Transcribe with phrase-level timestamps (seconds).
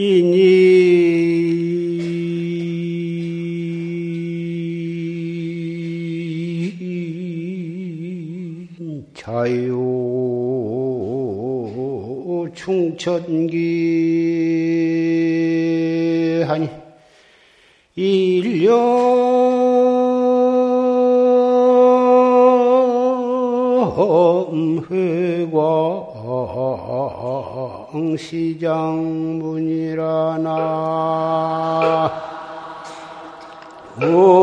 [0.00, 0.38] 이니?
[9.12, 9.74] 자유
[12.54, 13.58] 충천기.
[16.46, 16.68] 하니
[17.96, 18.68] 일념회광
[28.16, 29.17] 시장
[34.00, 34.37] 막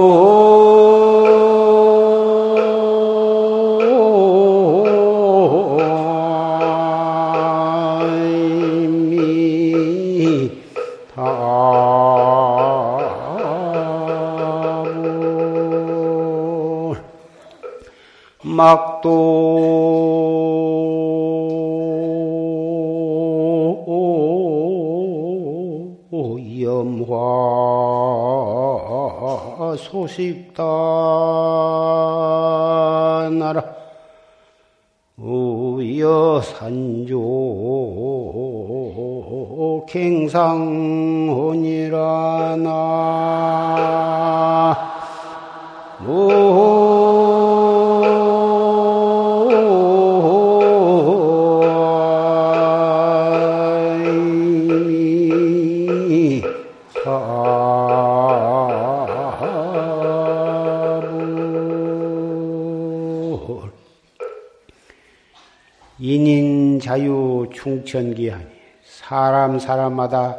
[65.97, 68.45] 인인 자유 충천기하니
[68.83, 70.37] 사람 사람마다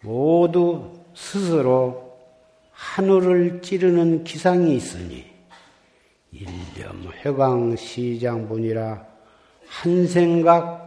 [0.00, 2.16] 모두 스스로
[2.72, 5.24] 하늘을 찌르는 기상이 있으니
[6.30, 9.06] 일념 회광 시장분이라
[9.66, 10.85] 한 생각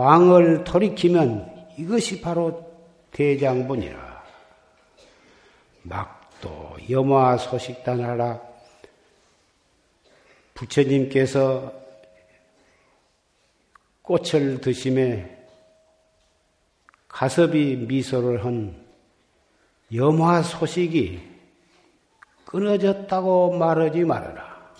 [0.00, 2.72] 광을 돌이키면 이것이 바로
[3.10, 4.24] 대장분이라.
[5.82, 8.40] 막도 염화 소식단하라.
[10.54, 11.70] 부처님께서
[14.00, 15.36] 꽃을 드심에
[17.06, 18.82] 가섭이 미소를 한
[19.94, 21.20] 염화 소식이
[22.46, 24.72] 끊어졌다고 말하지 말아라.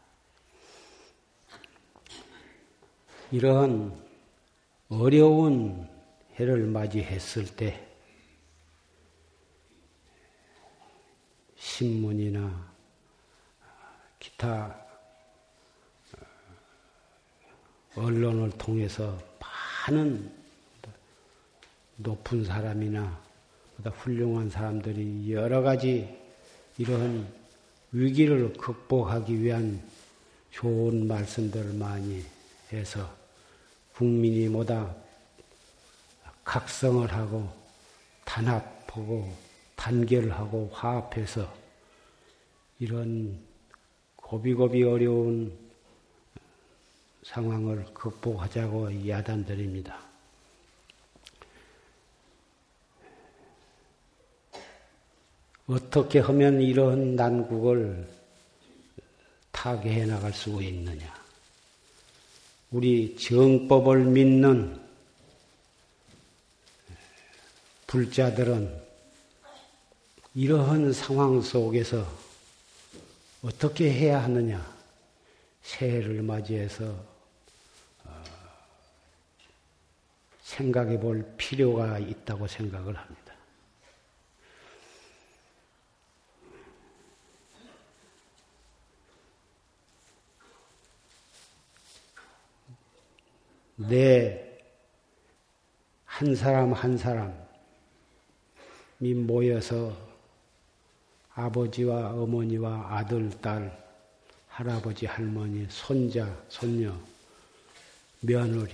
[3.33, 4.01] 이러한
[4.87, 5.89] 어려운
[6.35, 7.88] 해를 맞이했을 때
[11.79, 12.69] 신문이나
[14.19, 14.75] 기타
[17.95, 19.17] 언론을 통해서
[19.87, 20.29] 많은
[21.95, 23.23] 높은 사람이나
[23.93, 26.19] 훌륭한 사람들이 여러 가지
[26.77, 27.25] 이러한
[27.93, 29.81] 위기를 극복하기 위한
[30.51, 32.25] 좋은 말씀들을 많이
[32.73, 33.09] 해서
[33.95, 34.93] 국민이 모다
[36.43, 37.49] 각성을 하고
[38.25, 39.33] 단합하고
[39.77, 41.58] 단결하고 화합해서
[42.79, 43.37] 이런
[44.15, 45.51] 고비고비 어려운
[47.23, 49.99] 상황을 극복하자고 야단드립니다.
[55.67, 58.07] 어떻게 하면 이런 난국을
[59.51, 61.13] 타개해 나갈 수 있느냐?
[62.71, 64.79] 우리 정법을 믿는
[67.87, 68.81] 불자들은
[70.33, 72.28] 이러한 상황 속에서
[73.41, 74.59] 어떻게 해야 하느냐?
[75.61, 76.85] 새해를 맞이해서
[78.03, 78.23] 어,
[80.41, 83.29] 생각해 볼 필요가 있다고 생각을 합니다.
[93.77, 94.49] 내한
[96.35, 97.37] 사람 한 사람이
[99.15, 100.08] 모여서
[101.45, 103.71] 아버지와 어머니와 아들, 딸,
[104.47, 106.93] 할아버지, 할머니, 손자, 손녀,
[108.21, 108.73] 며느리.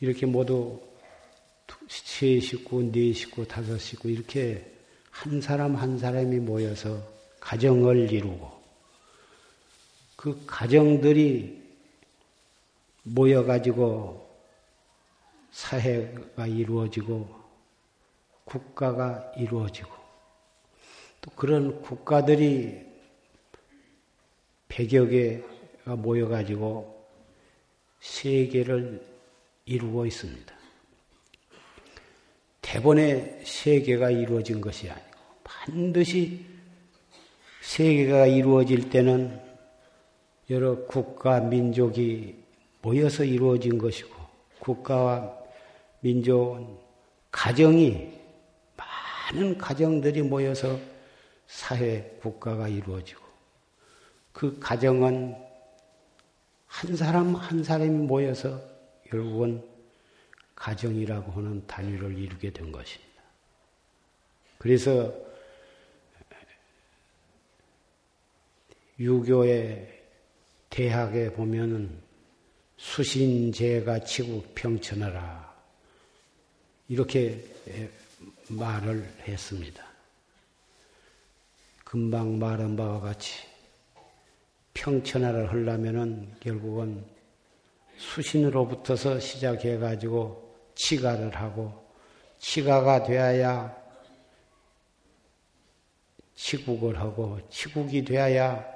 [0.00, 0.80] 이렇게 모두
[1.88, 4.70] 세 식구, 네 식구, 다섯 식구 이렇게
[5.10, 7.00] 한 사람 한 사람이 모여서
[7.40, 8.52] 가정을 이루고
[10.16, 11.62] 그 가정들이
[13.02, 14.24] 모여가지고
[15.52, 17.28] 사회가 이루어지고
[18.44, 19.93] 국가가 이루어지고
[21.24, 22.84] 또 그런 국가들이
[24.68, 27.02] 백여 개가 모여가지고
[28.00, 29.02] 세계를
[29.64, 30.54] 이루고 있습니다.
[32.60, 36.44] 대본의 세계가 이루어진 것이 아니고 반드시
[37.62, 39.40] 세계가 이루어질 때는
[40.50, 42.36] 여러 국가, 민족이
[42.82, 44.14] 모여서 이루어진 것이고
[44.58, 45.34] 국가와
[46.00, 46.76] 민족은
[47.30, 48.12] 가정이
[48.76, 50.78] 많은 가정들이 모여서
[51.46, 53.22] 사회 국가가 이루어지고
[54.32, 55.36] 그 가정은
[56.66, 58.60] 한 사람 한 사람이 모여서
[59.06, 59.62] 결국은
[60.56, 63.22] 가정이라고 하는 단위를 이루게 된 것입니다.
[64.58, 65.12] 그래서
[68.98, 70.02] 유교의
[70.70, 72.02] 대학에 보면은
[72.76, 75.54] 수신제가 치고 평천하라.
[76.88, 77.44] 이렇게
[78.48, 79.93] 말을 했습니다.
[81.94, 83.46] 금방 말한 바와 같이
[84.74, 87.04] 평천하를 하려면은 결국은
[87.96, 91.86] 수신으로부터서 시작해가지고 치가를 하고
[92.38, 93.72] 치가가 되어야
[96.34, 98.66] 치국을 하고 치국이 되어야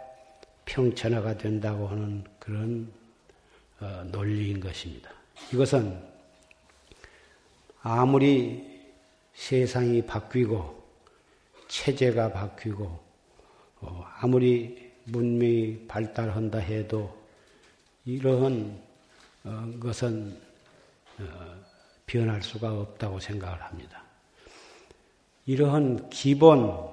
[0.65, 2.89] 평천하가 된다고 하는 그런
[3.81, 5.11] 어, 논리인 것입니다.
[5.53, 6.01] 이것은
[7.83, 8.81] 아무리
[9.35, 10.79] 세상이 바뀌고
[11.67, 13.08] 체제가 바뀌고 어,
[14.21, 17.17] 아무리 문명이 발달한다 해도
[18.05, 18.81] 이러한
[19.45, 20.37] 어, 것은
[22.07, 24.03] 변할 수가 없다고 생각을 합니다.
[25.47, 26.89] 이러한 기본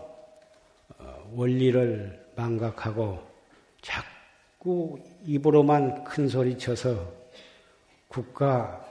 [1.34, 3.22] 원리를 망각하고
[3.82, 7.14] 자꾸 입으로만 큰 소리 쳐서
[8.08, 8.86] 국가,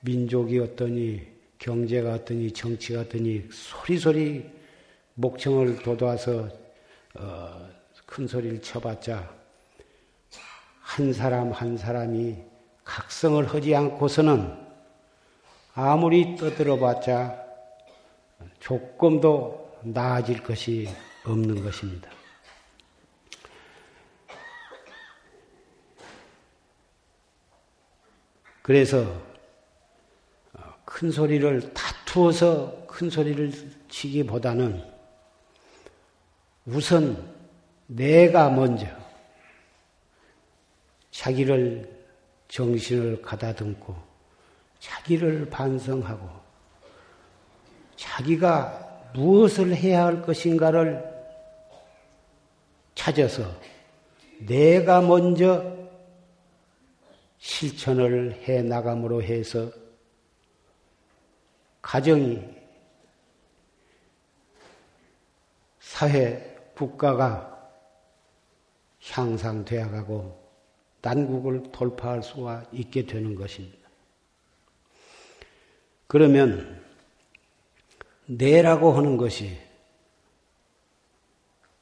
[0.00, 1.22] 민족이 어떠니,
[1.58, 4.50] 경제가 어떠니, 정치가 어떠니, 소리소리
[5.14, 6.48] 목청을 돋아서
[7.14, 7.68] 어,
[8.06, 9.30] 큰 소리를 쳐봤자
[10.80, 12.36] 한 사람 한 사람이
[12.84, 14.62] 각성을 하지 않고서는
[15.74, 17.42] 아무리 떠들어봤자
[18.60, 20.88] 조금도 나아질 것이
[21.24, 22.10] 없는 것입니다.
[28.62, 29.20] 그래서
[30.52, 33.50] 어, 큰 소리를 다투어서 큰 소리를
[33.88, 34.91] 치기보다는
[36.64, 37.34] 우선
[37.86, 38.86] 내가 먼저
[41.10, 42.02] 자기를
[42.48, 43.94] 정신을 가다듬고
[44.78, 46.28] 자기를 반성하고
[47.96, 51.10] 자기가 무엇을 해야 할 것인가를
[52.94, 53.42] 찾아서
[54.40, 55.76] 내가 먼저
[57.38, 59.70] 실천을 해 나감으로 해서
[61.80, 62.42] 가정이
[65.80, 67.70] 사회 국가가
[69.00, 70.40] 향상되어 가고
[71.02, 73.78] 난국을 돌파할 수가 있게 되는 것입니다.
[76.06, 76.80] 그러면
[78.26, 79.58] 내라고 하는 것이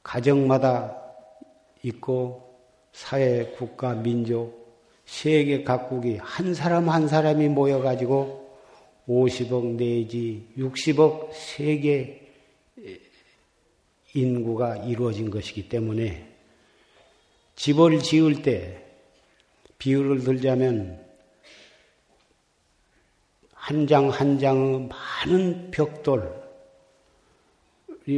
[0.03, 0.97] 가정마다
[1.83, 2.59] 있고
[2.93, 4.61] 사회, 국가, 민족,
[5.05, 8.57] 세계 각국이 한 사람 한 사람이 모여가지고
[9.09, 12.20] 50억 내지 60억 세계
[14.15, 16.29] 인구가 이루어진 것이기 때문에
[17.57, 18.85] 집을 지을 때
[19.79, 21.09] 비유를 들자면
[23.71, 26.29] 한 장 한 장의 많은 벽돌이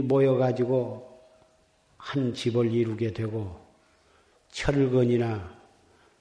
[0.03, 1.21] 모여가지고
[1.99, 3.61] 한 집을 이루게 되고
[4.51, 5.55] 철근이나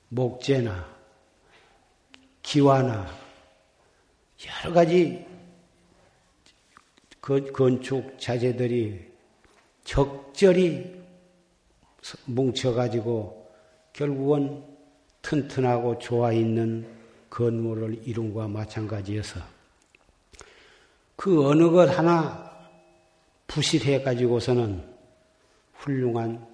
[0.10, 0.86] 목재나
[2.42, 3.08] 기와나
[4.66, 5.26] 여러 가지
[7.22, 9.11] 그 건축 자재들이
[9.84, 11.02] 적절히
[12.26, 13.52] 뭉쳐가지고
[13.94, 14.64] 결국은
[15.22, 16.88] 튼튼하고 좋아 있는
[17.30, 19.40] 건물을 이룬 것과 마찬가지여서
[21.16, 22.52] 그 어느 것 하나
[23.48, 24.84] 부실해 가지고서는
[25.74, 26.46] 훌륭한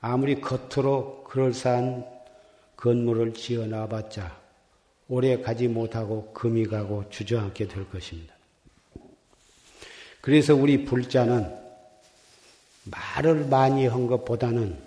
[0.00, 2.04] 아무리 겉으로 그럴싸한
[2.76, 4.44] 건물을 지어 놔봤자
[5.08, 8.34] 오래 가지 못하고 금이 가고 주저앉게 될 것입니다.
[10.20, 11.63] 그래서 우리 불자는
[12.84, 14.78] 말을 많이 한 것보다는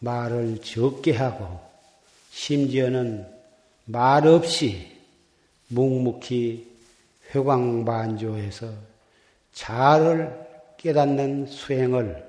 [0.00, 1.60] 말을 적게 하고
[2.30, 3.26] 심지어는
[3.86, 4.96] 말 없이
[5.68, 6.68] 묵묵히
[7.34, 8.68] 회광반조해서
[9.52, 12.28] 자를 깨닫는 수행을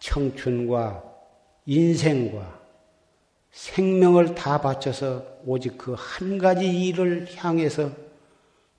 [0.00, 1.04] 청춘과
[1.66, 2.60] 인생과
[3.52, 7.90] 생명을 다 바쳐서 오직 그 한 가지 일을 향해서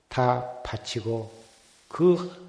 [0.08, 1.30] 다 바치고
[1.88, 2.41] 그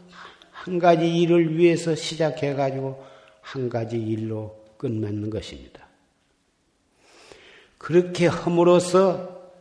[0.63, 3.03] 한 가지 일을 위해서 시작해가지고
[3.41, 5.85] 한 가지 일로 끝맺는 것입니다.
[7.77, 9.51] 그렇게 함으로써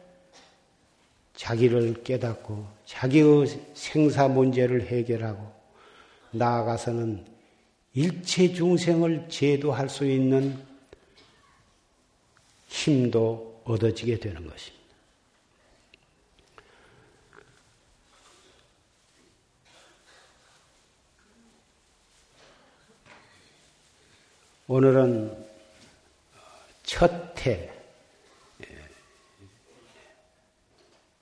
[1.35, 5.45] 자기를 깨닫고 자기의 생사 문제를 해결하고
[6.31, 7.25] 나아가서는
[7.95, 10.57] 일체 중생을 제도할 수 있는
[12.69, 14.82] 힘도 얻어지게 되는 것입니다.
[24.69, 25.37] 오늘은
[26.85, 27.69] 첫 해,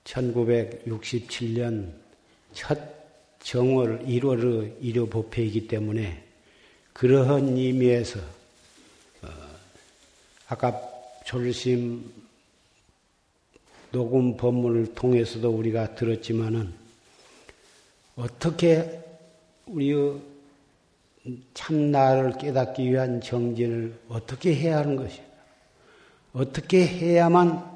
[0.03, 1.91] 1967년
[2.53, 2.79] 첫
[3.39, 6.23] 정월 1월의 일요 법회이기 때문에
[6.93, 9.27] 그러한 의미에서 어,
[10.47, 10.79] 아까
[11.25, 12.11] 졸심
[13.91, 16.71] 녹음 법문을 통해서도 우리가 들었지만은
[18.15, 19.01] 어떻게
[19.65, 20.30] 우리의
[21.53, 25.29] 참 나를 깨닫기 위한 정진을 어떻게 해야 하는 것인가?
[26.33, 27.69] 어떻게 해야만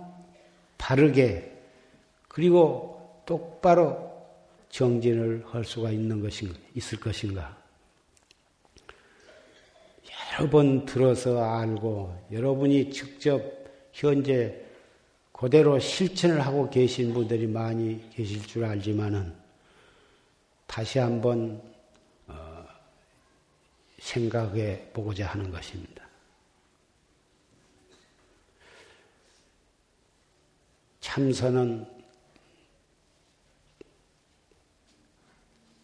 [0.78, 1.52] 바르게
[2.28, 4.12] 그리고 똑바로
[4.70, 7.56] 정진을 할 수가 있는 것인가, 있을 것인가?
[10.38, 13.42] 여러 번 들어서 알고 여러분이 직접
[13.94, 14.62] 현재
[15.32, 19.34] 그대로 실천을 하고 계신 분들이 많이 계실 줄 알지만은
[20.66, 21.62] 다시 한번
[24.06, 26.06] 생각해 보고자 하는 것입니다.
[31.00, 31.88] 참선은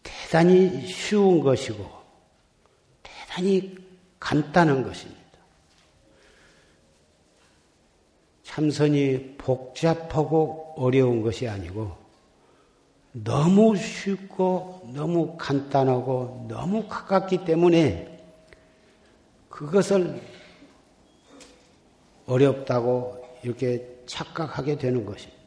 [0.02, 1.84] 대단히 쉬운 것이고
[3.02, 3.76] 대단히
[4.20, 5.20] 간단한 것입니다.
[8.44, 11.96] 참선이 복잡하고 어려운 것이 아니고
[13.12, 18.11] 너무 쉽고 너무 간단하고 너무 가깝기 때문에
[19.52, 20.18] 그것을
[22.24, 25.42] 어렵다고 이렇게 착각하게 되는 것입니다.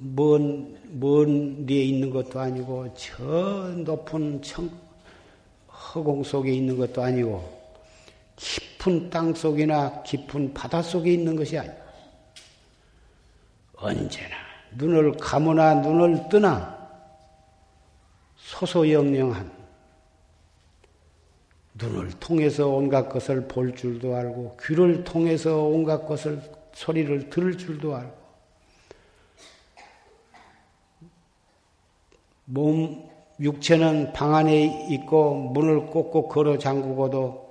[0.00, 3.22] 먼, 먼 데에 있는 것도 아니고, 저
[3.84, 4.70] 높은 청,
[5.68, 7.58] 허공 속에 있는 것도 아니고,
[8.36, 11.80] 깊은 땅 속이나 깊은 바다 속에 있는 것이 아니고,
[13.76, 14.36] 언제나
[14.76, 16.78] 눈을 감으나 눈을 뜨나
[18.36, 19.59] 소소영령한
[21.80, 26.42] 눈을 통해서 온갖 것을 볼 줄도 알고 귀를 통해서 온갖 것을
[26.74, 28.20] 소리를 들을 줄도 알고
[32.44, 33.08] 몸
[33.40, 37.50] 육체는 방 안에 있고 문을 꼭꼭 걸어 잠그고도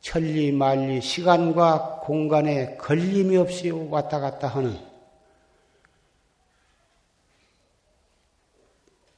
[0.00, 4.76] 천리 만리 시간과 공간에 걸림이 없이 왔다 갔다 하는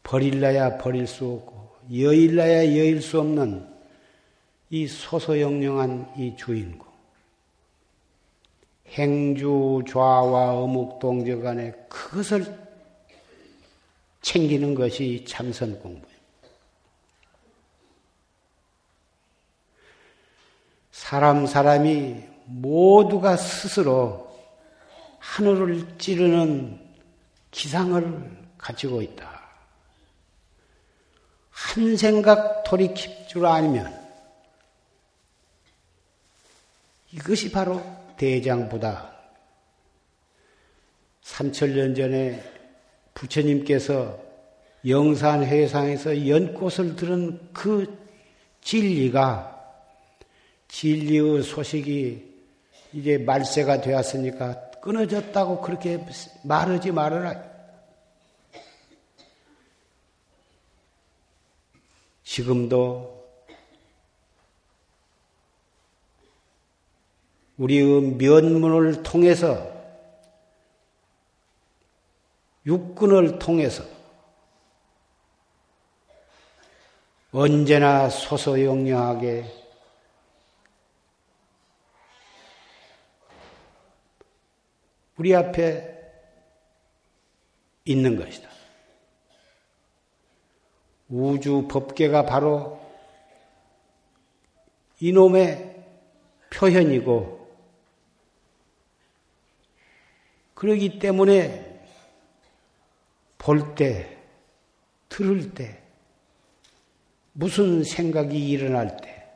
[0.03, 3.70] 버릴라야 버릴 수 없고 여일라야 여일 수 없는
[4.71, 6.89] 이 소소영령한 이 주인공.
[8.87, 12.59] 행주 좌와 어묵 동저 간에 그것을
[14.23, 16.11] 챙기는 것이 참선 공부입니다.
[20.93, 24.31] 사람 사람이 모두가 스스로
[25.19, 26.81] 하늘을 찌르는
[27.51, 29.41] 기상을 가지고 있다.
[31.51, 34.00] 한 생각 돌이킬 줄 알면
[37.13, 37.83] 이것이 바로
[38.17, 39.11] 대장부다.
[41.23, 42.43] 3천년 전에
[43.15, 44.19] 부처님께서
[44.87, 47.99] 영산 회상에서 연꽃을 들은 그
[48.63, 49.59] 진리가
[50.69, 52.31] 진리의 소식이
[52.93, 56.05] 이제 말세가 되었으니까 끊어졌다고 그렇게
[56.43, 57.51] 말하지 말아라.
[62.25, 63.20] 지금도
[67.61, 69.71] 우리의 면문을 통해서
[72.65, 73.85] 육군을 통해서
[77.33, 79.45] 언제나 소소영령하게
[85.19, 86.01] 우리 앞에
[87.85, 88.49] 있는 것이다.
[91.11, 92.81] 우주 법계가 바로
[95.01, 95.85] 이놈의
[96.51, 97.40] 표현이고,
[100.61, 101.81] 그러기 때문에
[103.39, 104.19] 볼 때,
[105.09, 105.83] 들을 때,
[107.33, 109.27] 무슨 생각이 일어날 때,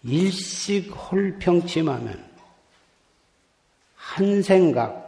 [0.07, 2.25] 일식 홀평침하면
[3.95, 5.05] 한 생각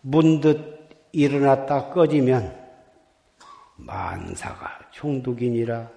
[0.00, 0.73] 문득
[1.14, 2.62] 일어났다 꺼지면
[3.76, 5.90] 만사가 총독이니라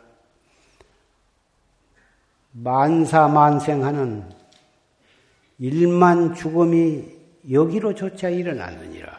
[2.51, 4.29] 만사만생하는
[5.59, 7.17] 일만 죽음이
[7.49, 9.17] 여기로조차 일어나느니라.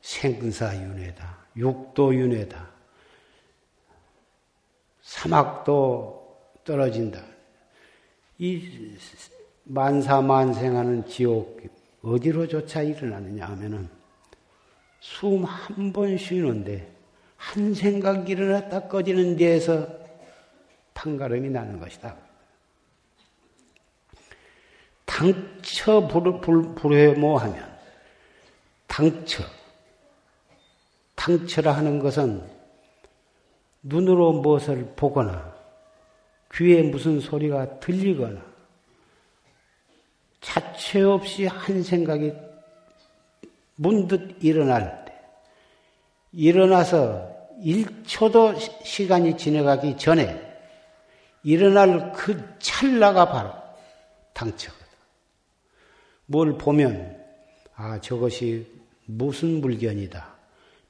[0.00, 1.38] 생사윤회다.
[1.56, 2.70] 육도윤회다.
[5.02, 7.20] 사막도 떨어진다.
[8.38, 8.96] 이
[9.64, 11.60] 만사만생하는 지옥
[12.02, 13.88] 어디로조차 일어나느냐 하면은
[15.00, 16.90] 숨 한 번 쉬는데
[17.36, 19.88] 한 생각이 일어났다 꺼지는 데에서
[20.94, 22.16] 판가름이 나는 것이다.
[25.06, 27.78] 당처 불회모하면
[28.86, 29.42] 당처
[31.14, 32.42] 당처라 하는 것은
[33.82, 35.54] 눈으로 무엇을 보거나
[36.54, 38.49] 귀에 무슨 소리가 들리거나
[40.50, 42.32] 자체 없이 한 생각이
[43.76, 45.12] 문득 일어날 때,
[46.32, 47.30] 일어나서
[47.62, 50.42] 1초도 시간이 지나가기 전에
[51.44, 53.52] 일어날 그 찰나가 바로
[54.32, 54.86] 당처거든.
[56.26, 57.16] 뭘 보면,
[57.76, 58.66] 아, 저것이
[59.06, 60.34] 무슨 물건이다.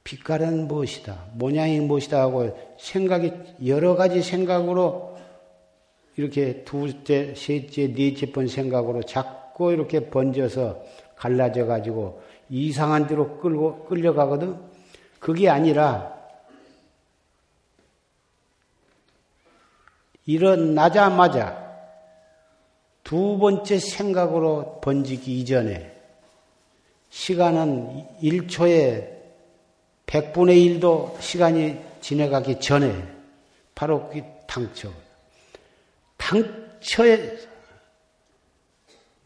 [0.03, 1.27] 빛깔은 무엇이다.
[1.33, 3.31] 모양이 무엇이다 하고 생각이
[3.67, 5.19] 여러 가지 생각으로
[6.17, 10.83] 이렇게 두째, 셋째, 넷째 번 생각으로 자꾸 자꾸 이렇게 번져서
[11.15, 14.57] 갈라져 가지고 이상한 데로 끌고 끌려가거든.
[15.19, 16.19] 그게 아니라
[20.25, 21.61] 일어나자마자
[23.03, 25.95] 두 번째 생각으로 번지기 이전에
[27.09, 29.21] 시간은 1초에
[30.05, 32.95] 100분의 1도 시간이 지나가기 전에
[33.75, 34.89] 바로 그 당처.
[36.17, 37.50] 당처에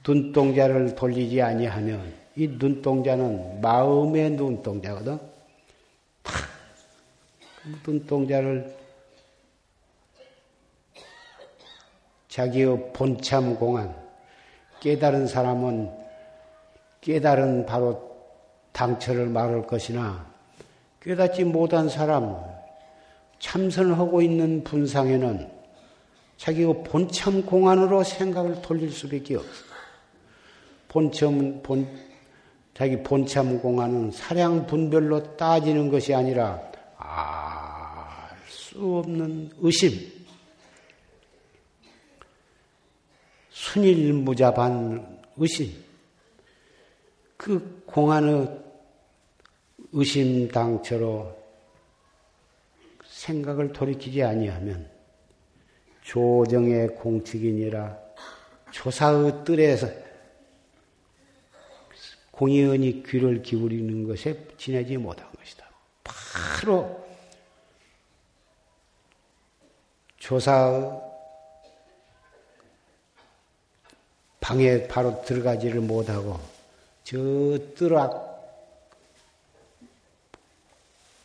[0.08, 5.20] 눈동자를 돌리지 아니하면 이 눈동자는 마음의 눈동자거든.
[7.64, 8.76] 묻은 동자를
[12.28, 13.96] 자기의 본참 공안,
[14.82, 15.90] 깨달은 사람은
[17.02, 18.16] 깨달은 바로
[18.74, 20.30] 당처를 말할 것이나
[21.02, 22.44] 깨닫지 못한 사람,
[23.40, 25.50] 참선하고 있는 분상에는
[26.38, 29.65] 자기의 본참 공안으로 생각을 돌릴 수밖에 없어.
[30.96, 31.86] 본참, 본,
[32.74, 38.06] 자기 본참 공안은 사량 분별로 따지는 것이 아니라 알
[38.76, 39.92] 수 없는 의심,
[43.50, 45.72] 순일무잡한 의심,
[47.38, 48.50] 그 공안의
[49.94, 51.38] 의심당처로
[53.06, 54.90] 생각을 돌이키지 아니하면
[56.02, 57.98] 조정의 공칙이니라
[58.72, 60.05] 조사의 뜰에서
[62.36, 65.66] 공연히 귀를 기울이는 것에 지내지 못한 것이다.
[66.04, 67.06] 바로
[70.18, 71.02] 조사의
[74.42, 76.40] 방에 바로 들어가지를 못하고
[77.04, 77.18] 저
[77.76, 78.26] 뜰앞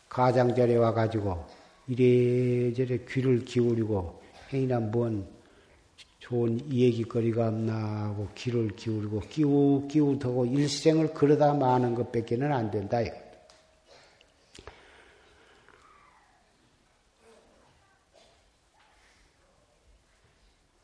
[0.07, 1.45] 가장자리에 와가지고
[1.87, 4.21] 이래저래 귀를 기울이고
[4.53, 5.27] 행이나 뭔
[6.31, 7.73] 좋은 얘기거리가 없나
[8.05, 13.01] 하고 귀를 기울이고 끼우끼우하고 일생을 그러다 마는 것밖에는 안 된다.
[13.01, 13.13] 이거.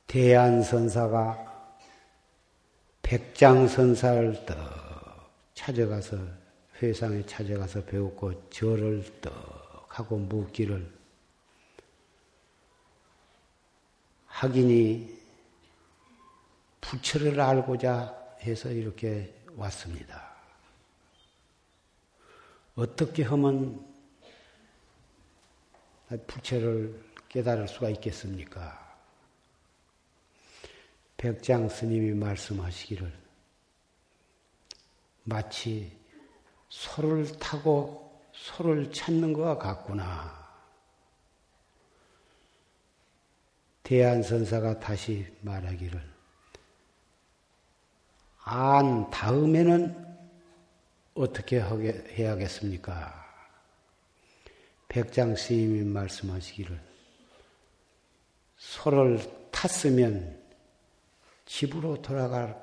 [0.08, 1.46] 대안선사가
[3.04, 4.58] 백장선사를 떡
[5.54, 6.18] 찾아가서
[6.82, 10.92] 회상에 찾아가서 배웠고 절을 떡 하고 묻기를
[14.26, 15.18] 하긴이
[16.88, 20.38] 부처를 알고자 해서 이렇게 왔습니다.
[22.76, 23.86] 어떻게 하면
[26.28, 28.88] 부처를 깨달을 수가 있겠습니까?
[31.18, 33.12] 백장 스님이 말씀하시기를
[35.26, 35.92] 마치
[36.70, 40.48] 소를 타고 소를 찾는 것과 같구나.
[43.84, 46.17] 대한선사가 다시 말하기를
[48.50, 50.08] 안 다음에는
[51.16, 53.14] 어떻게 하게 해야겠습니까?
[54.88, 56.80] 백장 스님이 말씀하시기를
[58.56, 60.42] 소를 탔으면
[61.46, 62.58] 집으로 돌아갈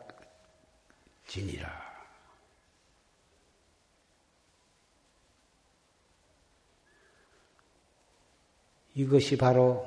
[1.27, 1.85] 지니라.
[8.95, 9.87] 이것이 바로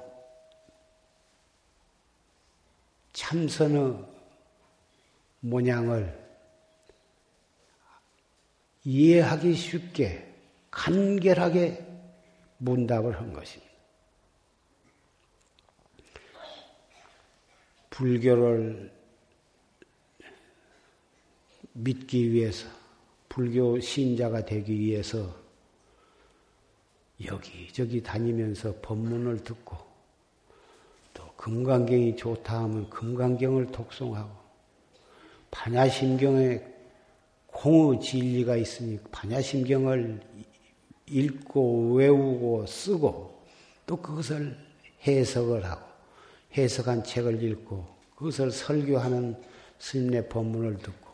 [3.14, 4.16] 참선의
[5.39, 6.28] 모양을
[8.84, 10.34] 이해하기 쉽게
[10.71, 11.86] 간결하게
[12.58, 13.67] 문답을 한 것입니다.
[17.89, 18.91] 불교를
[21.73, 22.67] 믿기 위해서,
[23.28, 25.36] 불교 신자가 되기 위해서
[27.26, 29.78] 여기저기 다니면서 법문을 듣고
[31.13, 34.47] 또 금강경이 좋다 하면 금강경을 독송하고
[35.58, 36.62] 반야심경에
[37.48, 40.20] 공의 진리가 있으니 반야심경을
[41.08, 43.41] 읽고 외우고 쓰고
[43.88, 44.56] 또 그것을
[45.08, 45.82] 해석을 하고
[46.56, 49.36] 해석한 책을 읽고 그것을 설교하는
[49.80, 51.08] 스님의 법문을 듣고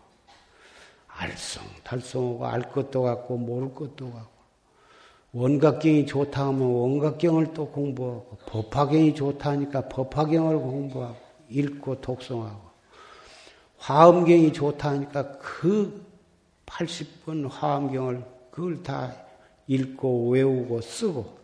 [1.08, 4.34] 알쏭달쏭하고 알 것도 같고 모를 것도 같고
[5.32, 11.16] 원각경이 좋다 하면 원각경을 또 공부하고 법화경이 좋다 하니까 법화경을 공부하고
[11.50, 12.73] 읽고 독송하고
[13.84, 16.06] 화엄경이 좋다 하니까 그
[16.66, 19.14] 80번 화엄경을 그걸 다
[19.68, 21.38] 읽고 외우고 쓰고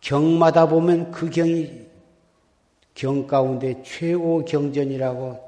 [0.00, 1.86] 경마다 보면 그 경이
[2.94, 5.38] 경 가운데 최고 경전이라고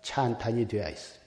[0.00, 1.26] 찬탄이 되어 있습니다.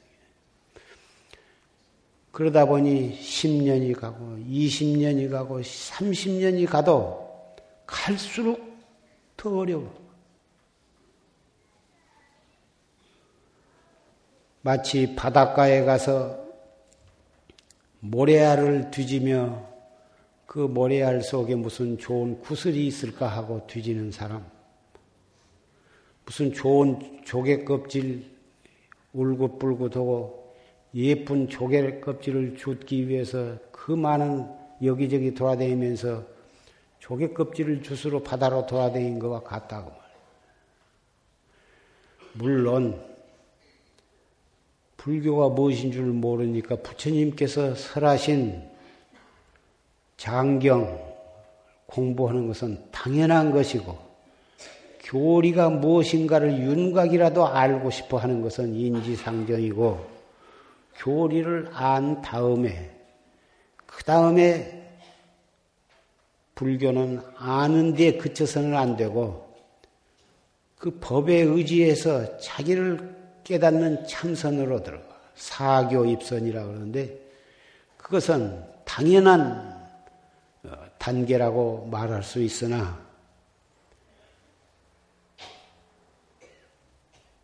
[2.32, 7.54] 그러다 보니 10년이 가고 20년이 가고 30년이 가도
[7.86, 8.60] 갈수록
[9.38, 10.01] 더 어려워.
[14.64, 16.40] 마치 바닷가에 가서
[18.00, 19.68] 모래알을 뒤지며
[20.46, 24.46] 그 모래알 속에 무슨 좋은 구슬이 있을까 하고 뒤지는 사람.
[26.26, 28.30] 무슨 좋은 조개 껍질
[29.14, 30.56] 울긋불긋하고
[30.94, 34.48] 예쁜 조개 껍질을 줍기 위해서 그 많은
[34.84, 36.24] 여기저기 돌아다니면서
[37.00, 40.22] 조개 껍질을 주스로 바다로 돌아다닌 것과 같다고 말이에요.
[42.34, 43.11] 물론
[45.02, 48.70] 불교가 무엇인 줄 모르니까 부처님께서 설하신
[50.16, 51.02] 장경,
[51.88, 53.98] 공부하는 것은 당연한 것이고
[55.00, 60.06] 교리가 무엇인가를 윤곽이라도 알고 싶어 하는 것은 인지상정이고
[60.98, 62.92] 교리를 안 다음에
[63.88, 64.88] 그 다음에
[66.54, 69.52] 불교는 아는 데 그쳐서는 안 되고
[70.78, 73.21] 그 법에 의지해서 자기를
[73.52, 75.20] 깨닫는 참선으로 들어가.
[75.36, 77.20] 사교 입선이라 그러는데
[77.98, 79.90] 그것은 당연한
[80.64, 82.98] 어, 단계라고 말할 수 있으나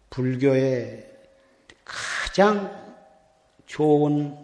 [0.09, 1.11] 불교의
[1.83, 2.71] 가장
[3.65, 4.37] 좋은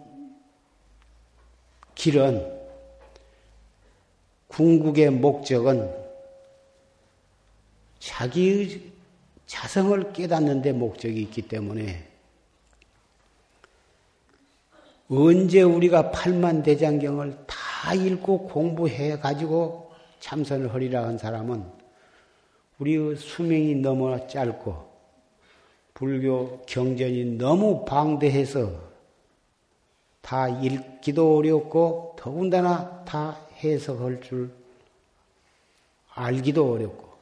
[1.94, 2.60] 길은
[4.48, 5.90] 궁극의 목적은
[8.00, 8.93] 자기의
[9.46, 12.08] 자성을 깨닫는 데 목적이 있기 때문에
[15.08, 21.64] 언제 우리가 팔만 대장경을 다 읽고 공부해 가지고 참선을 하리라 한 사람은
[22.78, 24.94] 우리의 수명이 너무 짧고
[25.92, 28.72] 불교 경전이 너무 방대해서
[30.22, 34.50] 다 읽기도 어렵고 더군다나 다 해석할 줄
[36.14, 37.13] 알기도 어렵고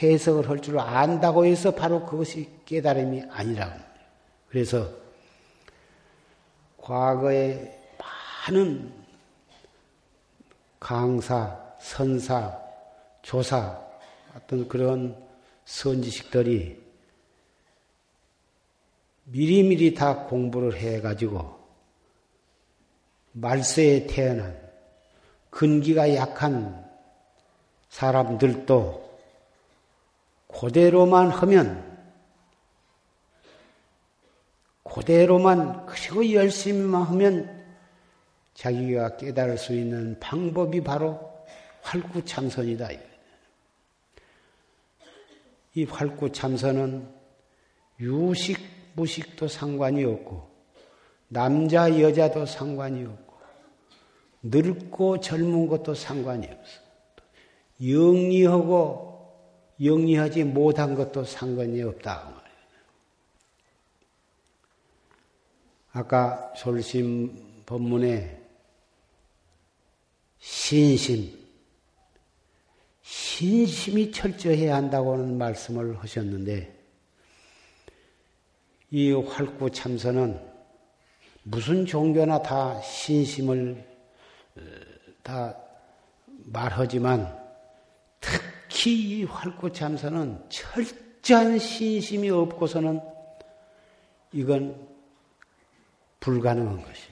[0.00, 3.78] 해석을 할 줄 안다고 해서 바로 그것이 깨달음이 아니라고.
[4.48, 4.88] 그래서
[6.76, 7.76] 과거에
[8.48, 8.92] 많은
[10.80, 12.58] 강사, 선사,
[13.22, 13.80] 조사
[14.34, 15.16] 어떤 그런
[15.64, 16.80] 선지식들이
[19.24, 21.58] 미리미리 다 공부를 해가지고
[23.32, 24.58] 말세에 태어난
[25.50, 26.88] 근기가 약한
[27.90, 29.07] 사람들도
[30.58, 31.86] 그대로만 하면
[34.82, 37.64] 그대로만 그리고 열심히만 하면
[38.54, 41.20] 자기가 깨달을 수 있는 방법이 바로
[41.82, 42.88] 활구참선이다.
[45.74, 47.08] 이 활구참선은
[48.00, 48.58] 유식,
[48.94, 50.48] 무식도 상관이 없고
[51.28, 53.34] 남자, 여자도 상관이 없고
[54.42, 56.80] 늙고 젊은 것도 상관이 없어.
[57.80, 59.07] 영리하고
[59.82, 62.42] 영리하지 못한 것도 상관이 없다.
[65.92, 68.40] 아까 솔심 법문에
[70.38, 71.36] 신심,
[73.02, 76.76] 신심이 철저해야 한다고는 말씀을 하셨는데,
[78.90, 80.40] 이 활구 참선은
[81.42, 83.84] 무슨 종교나 다 신심을
[84.56, 84.60] 어,
[85.22, 85.56] 다
[86.44, 87.36] 말하지만
[88.20, 93.00] 특 히 이 활구참선은 철저한 신심이 없고서는
[94.32, 94.88] 이건
[96.20, 97.08] 불가능한 것이.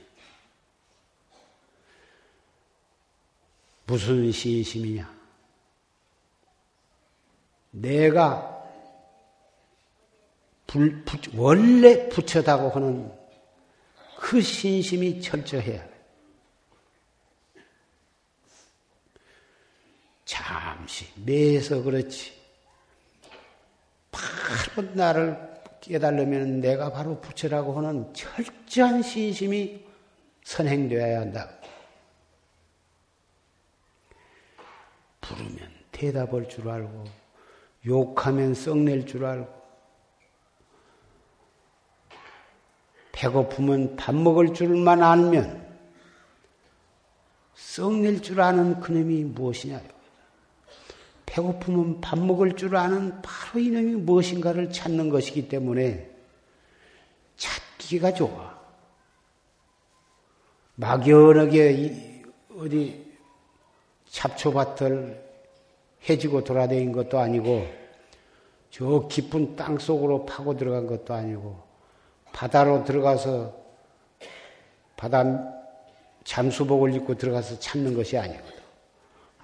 [3.86, 5.12] 무슨 신심이냐?
[7.72, 8.64] 내가
[10.68, 13.12] 불, 부, 원래 부처다고 하는
[14.18, 15.95] 그 신심이 철저해야 돼.
[20.26, 22.34] 잠시 매서 그렇지.
[24.10, 25.38] 바로 나를
[25.80, 29.86] 깨달으면 내가 바로 부처라고 하는 철저한 신심이
[30.42, 31.48] 선행되어야 한다.
[35.20, 37.04] 부르면 대답할 줄 알고,
[37.86, 39.54] 욕하면 썩낼 줄 알고,
[43.12, 45.78] 배고프면 밥 먹을 줄만 알면,
[47.54, 49.95] 썩낼 줄 아는 그놈이 무엇이냐요?
[51.36, 56.08] 배고프면 밥 먹을 줄 아는 바로 이놈이 무엇인가를 찾는 것이기 때문에
[57.36, 58.56] 찾기가 좋아.
[60.76, 62.22] 막연하게
[62.56, 63.12] 어디
[64.08, 65.24] 잡초밭을
[66.08, 67.66] 해지고 돌아다닌 것도 아니고
[68.70, 71.62] 저 깊은 땅 속으로 파고 들어간 것도 아니고
[72.32, 73.54] 바다로 들어가서
[74.96, 75.52] 바다
[76.24, 78.55] 잠수복을 입고 들어가서 찾는 것이 아니거든.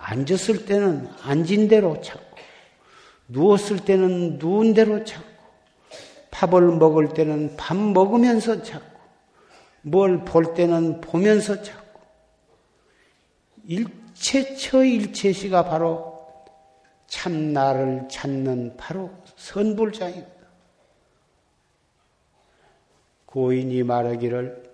[0.03, 2.37] 앉았을 때는 앉은 대로 찾고,
[3.29, 5.31] 누웠을 때는 누운 대로 찾고,
[6.31, 8.99] 밥을 먹을 때는 밥 먹으면서 찾고,
[9.83, 12.01] 뭘 볼 때는 보면서 찾고,
[13.65, 16.13] 일체처 일체시가 바로
[17.07, 20.33] 참 나를 찾는 바로 선불장입니다.
[23.27, 24.72] 고인이 말하기를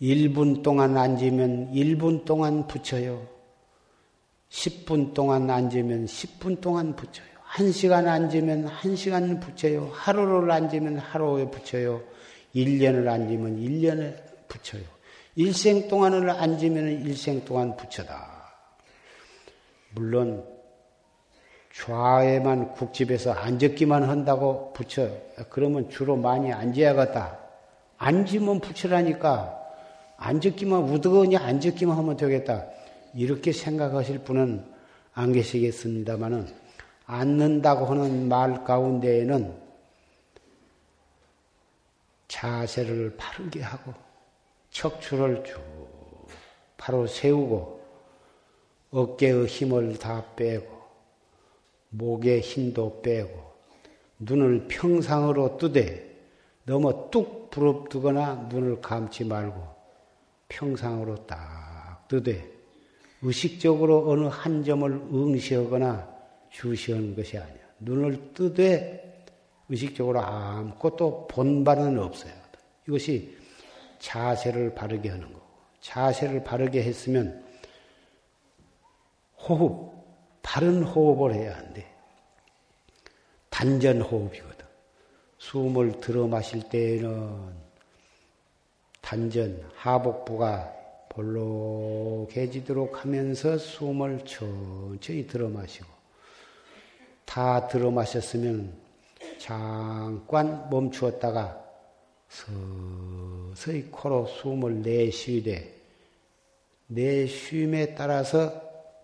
[0.00, 3.26] 1분 동안 앉으면 1분 동안 붙여요.
[4.50, 7.26] 10분 동안 앉으면 10분 동안 붙여요.
[7.54, 9.90] 1시간 앉으면 1시간 붙여요.
[9.92, 12.02] 하루를 앉으면 하루에 붙여요.
[12.54, 14.16] 1년을 앉으면 1년에
[14.48, 14.82] 붙여요.
[15.36, 18.52] 일생 동안을 앉으면 일생 동안 붙여다.
[19.90, 20.44] 물론
[21.72, 25.10] 좌에만 국집에서 앉았기만 한다고 붙여.
[25.50, 27.38] 그러면 주로 많이 앉아야겠다.
[27.98, 29.63] 앉으면 붙이라니까.
[30.26, 32.66] 앉았기만, 우드거니 앉았기만 하면 되겠다.
[33.14, 34.64] 이렇게 생각하실 분은
[35.12, 36.48] 안 계시겠습니다만은,
[37.06, 39.54] 앉는다고 하는 말 가운데에는
[42.28, 43.92] 자세를 바르게 하고,
[44.70, 45.60] 척추를 쭉
[46.76, 47.82] 바로 세우고,
[48.90, 50.74] 어깨의 힘을 다 빼고,
[51.96, 53.54] 목의 힘도 빼고
[54.18, 56.12] 눈을 평상으로 뜨되
[56.64, 59.73] 너무 뚝 부릅뜨거나 눈을 감지 말고
[60.54, 62.48] 평상으로 딱 뜨되
[63.22, 66.14] 의식적으로 어느 한 점을 응시하거나
[66.50, 67.64] 주시하는 것이 아니야.
[67.80, 69.26] 눈을 뜨되
[69.68, 72.32] 의식적으로 아무것도 본바는 없어요.
[72.86, 73.36] 이것이
[73.98, 75.44] 자세를 바르게 하는 거고
[75.80, 77.44] 자세를 바르게 했으면
[79.38, 79.94] 호흡
[80.42, 81.86] 바른 호흡을 해야 한대.
[83.48, 84.66] 단전 호흡이거든.
[85.38, 87.63] 숨을 들어 마실 때에는
[89.04, 90.72] 단전, 하복부가
[91.10, 95.86] 볼록해지도록 하면서 숨을 천천히 들어 마시고,
[97.26, 98.72] 다 들어 마셨으면
[99.38, 101.62] 잠깐 멈추었다가
[102.30, 105.70] 서서히 코로 숨을 내쉬되,
[106.86, 108.62] 내쉼에 따라서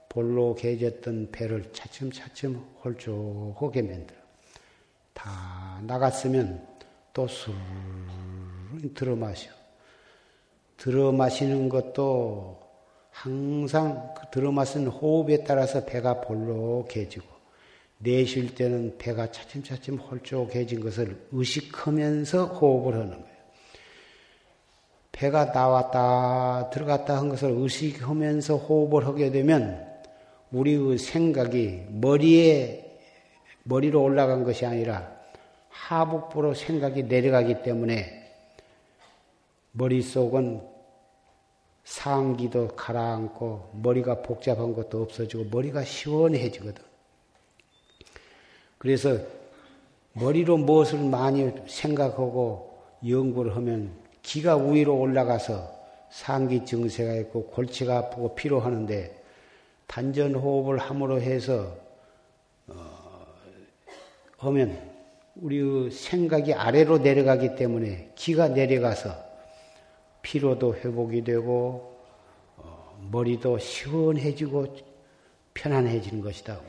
[0.09, 4.19] 볼록해졌던 배를 차츰차츰 홀쭉하게 만들어.
[5.13, 6.67] 다 나갔으면
[7.13, 7.55] 또술
[8.95, 9.60] 들어 마셔.
[10.81, 12.59] 들어 마시는 것도
[13.11, 17.27] 항상 그 들어 마시는 호흡에 따라서 배가 볼록해지고
[17.99, 23.27] 내쉴 때는 배가 차츰차츰 홀쭉해진 것을 의식하면서 호흡을 하는 거예요.
[25.13, 29.87] 배가 나왔다 들어갔다 한 것을 의식하면서 호흡을 하게 되면
[30.51, 32.99] 우리의 생각이 머리에
[33.65, 35.15] 머리로 올라간 것이 아니라
[35.69, 38.33] 하복부로 생각이 내려가기 때문에
[39.73, 40.70] 머릿속은
[41.91, 46.85] 상기도 가라앉고 머리가 복잡한 것도 없어지고 머리가 시원해지거든.
[48.79, 49.19] 그래서
[50.13, 53.91] 머리로 무엇을 많이 생각하고 연구를 하면
[54.23, 55.69] 기가 위로 올라가서
[56.11, 59.23] 상기 증세가 있고 골치가 아프고 피로하는데
[59.89, 61.77] 단전 호흡을 함으로 해서
[62.69, 62.75] 어,
[64.39, 64.79] 하면
[65.35, 69.30] 우리 생각이 아래로 내려가기 때문에 기가 내려가서
[70.23, 71.99] 피로도 회복이 되고
[72.57, 74.77] 어, 머리도 시원해지고
[75.55, 76.61] 편안해지는 것이다.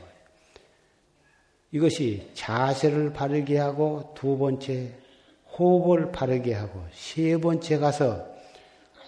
[1.70, 4.92] 이것이 자세를 바르게 하고 두 번째
[5.58, 8.26] 호흡을 바르게 하고 세 번째 가서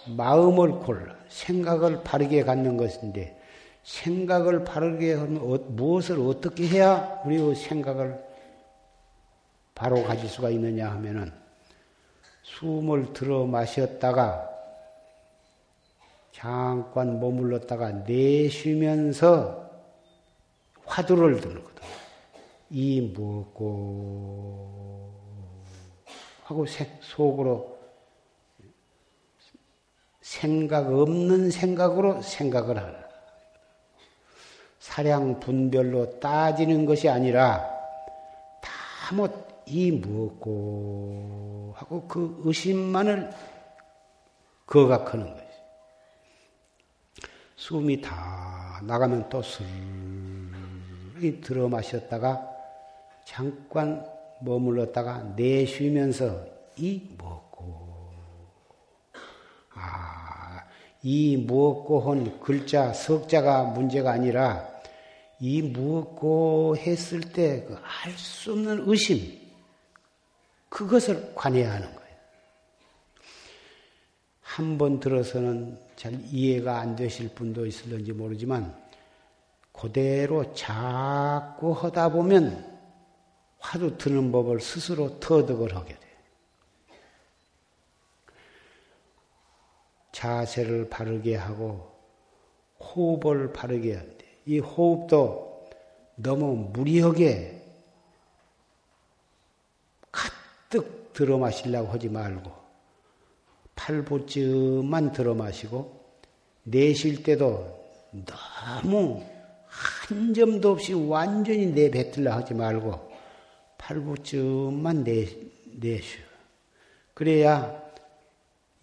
[0.07, 3.39] 마음을 골라 생각을 바르게 갖는 것인데
[3.83, 8.19] 생각을 바르게 하면 어, 무엇을 어떻게 해야 우리의 생각을
[9.75, 11.31] 바로 가질 수가 있느냐 하면은
[12.45, 14.49] 숨을 들어 마셨다가
[16.31, 19.69] 잠깐 머물렀다가 내쉬면서
[20.85, 21.83] 화두를 들거든.
[22.69, 23.65] 이 무엇고
[26.43, 26.65] 하고
[27.01, 27.79] 속으로
[30.21, 33.05] 생각 없는 생각으로 생각을 하라.
[34.79, 37.67] 사량 분별로 따지는 것이 아니라
[38.61, 43.31] 다못 이 무엇고 하고 그 의심만을
[44.65, 45.45] 거각하는 거지.
[47.55, 52.49] 숨이 다 나가면 또 술이 들어 마셨다가
[53.25, 54.05] 잠깐
[54.41, 56.45] 머물렀다가 내쉬면서
[56.77, 58.11] 이 무엇고
[59.73, 60.63] 아,
[61.03, 64.67] 이 무엇고 한 글자 석자가 문제가 아니라
[65.39, 67.77] 이 무엇고 했을 때그
[68.47, 69.44] 없는 의심,
[70.69, 72.05] 그것을 관해야 하는 거예요.
[74.41, 78.73] 한 번 들어서는 잘 이해가 안 되실 분도 있을런지 모르지만,
[79.73, 82.73] 그대로 자꾸 하다 보면
[83.59, 85.99] 화두 드는 법을 스스로 터득을 하게 돼.
[90.13, 91.91] 자세를 바르게 하고
[92.79, 94.17] 호흡을 바르게 돼.
[94.45, 95.67] 이 호흡도
[96.15, 97.64] 너무 무리하게
[100.75, 102.51] 가득 들어 마시려고 하지 말고
[103.75, 106.05] 팔부쯤만 들어 마시고
[106.63, 107.85] 내쉴 때도
[108.25, 109.23] 너무
[109.65, 113.11] 한 점도 없이 완전히 내뱉으려 하지 말고
[113.77, 115.27] 팔부쯤만 내,
[115.79, 116.21] 내쉬어.
[117.13, 117.81] 그래야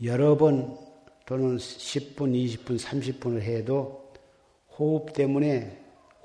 [0.03, 0.79] 여러 번
[1.27, 4.13] 또는 10분, 20분, 30분을 해도
[4.79, 5.79] 호흡 때문에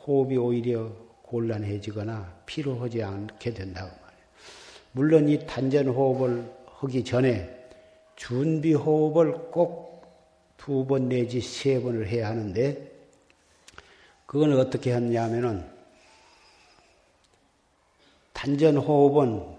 [0.06, 0.92] 호흡이 오히려
[1.24, 4.07] 곤란해지거나 피로하지 않게 된다고.
[4.98, 7.48] 물론 이 단전 호흡을 하기 전에
[8.16, 10.02] 준비 호흡을 꼭
[10.58, 12.92] 두 번 내지 세 번을 해야 하는데
[14.26, 15.64] 그건 어떻게 했냐면은
[18.34, 19.56] 단전 호흡은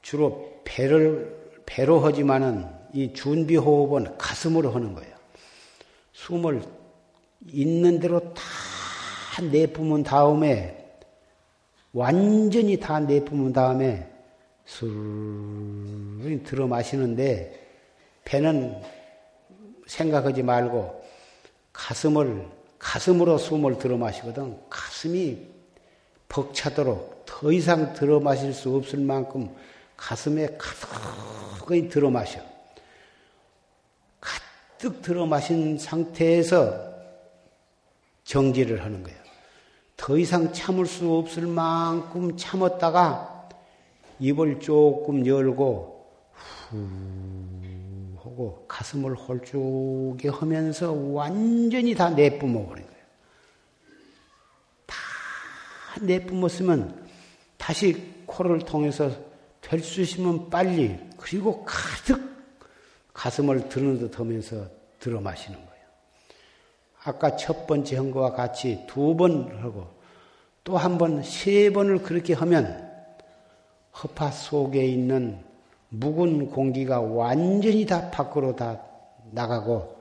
[0.00, 5.14] 주로 배를 배로 하지만은 이 준비 호흡은 가슴으로 하는 거예요.
[6.14, 6.62] 숨을
[7.52, 8.42] 있는 대로 다
[9.52, 10.98] 내뿜은 다음에
[11.92, 14.17] 완전히 다 내뿜은 다음에
[14.68, 17.58] 술 들어 마시는데
[18.24, 18.82] 배는
[19.86, 21.02] 생각하지 말고
[21.72, 22.46] 가슴을
[22.78, 25.48] 가슴으로 숨을 들어 마시거든 가슴이
[26.28, 29.48] 벅차도록 더 이상 들어 마실 수 없을 만큼
[29.96, 32.40] 가슴에 가득히 들어 마셔.
[34.20, 36.94] 가득 들어 마신 상태에서
[38.22, 39.18] 정지를 하는 거예요.
[39.96, 43.37] 더 이상 참을 수 없을 만큼 참았다가
[44.20, 46.06] 입을 조금 열고
[46.70, 46.88] 후
[48.22, 53.04] 하고 가슴을 홀쭉게 하면서 완전히 다 내뿜어 버린 거예요.
[54.86, 54.96] 다
[56.02, 57.06] 내뿜었으면
[57.56, 59.10] 다시 코를 통해서
[59.60, 62.20] 될 수 있으면 빨리 그리고 가득
[63.12, 64.66] 가슴을 드는 듯 하면서
[64.98, 65.84] 들어 마시는 거예요.
[67.04, 69.88] 아까 첫 번째 한 거와 같이 두 번 하고
[70.64, 72.87] 또 한 번, 세 번을 그렇게 하면
[74.02, 75.42] 허파 속에 있는
[75.88, 78.80] 묵은 공기가 완전히 다 밖으로 다
[79.32, 79.96] 나가고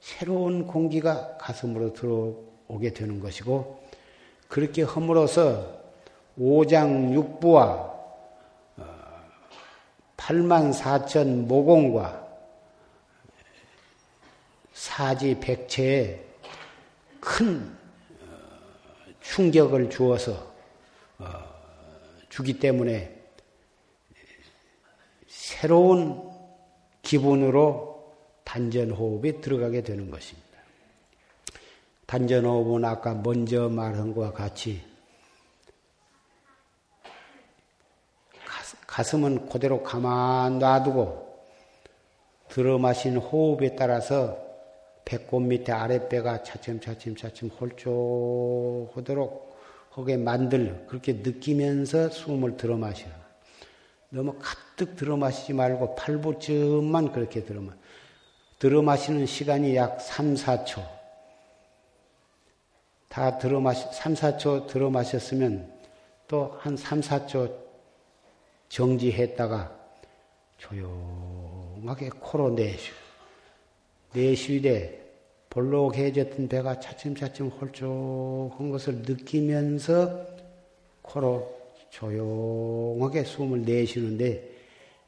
[0.00, 3.82] 새로운 공기가 가슴으로 들어오게 되는 것이고
[4.48, 5.82] 그렇게 함으로써
[6.38, 7.94] 오장육부와
[10.16, 12.24] 8만 어, 4천 모공과
[14.72, 16.24] 사지 백체에
[17.20, 17.76] 큰
[18.20, 18.26] 어,
[19.20, 20.52] 충격을 주어서
[21.18, 21.26] 어,
[22.28, 23.23] 주기 때문에
[25.54, 26.20] 새로운
[27.02, 30.48] 기분으로 단전호흡에 들어가게 되는 것입니다.
[32.06, 34.82] 단전호흡은 아까 먼저 말한 것과 같이
[38.86, 41.24] 가슴은 그대로 가만 놔두고
[42.48, 44.36] 들어 마신 호흡에 따라서
[45.04, 49.54] 배꼽 밑에 아랫배가 차츰차츰 차츰 홀쭉하도록
[49.90, 53.23] 하게 만들 그렇게 느끼면서 숨을 들어 마셔.
[54.14, 57.72] 너무 가득 들어 마시지 말고 팔부쯤만 그렇게 들어 마.
[58.60, 60.86] 들어 마시는 시간이 약 3, 4초.
[63.08, 65.68] 다 들어 마시 3, 4초 들어 마셨으면
[66.28, 67.52] 또 한 3, 4초
[68.68, 69.76] 정지했다가
[70.58, 72.96] 조용하게 코로 내쉬고
[74.12, 75.02] 내쉬되
[75.50, 80.24] 볼록해졌던 배가 차츰차츰 홀쭉한 것을 느끼면서
[81.02, 81.63] 코로
[81.94, 84.50] 조용하게 숨을 내쉬는데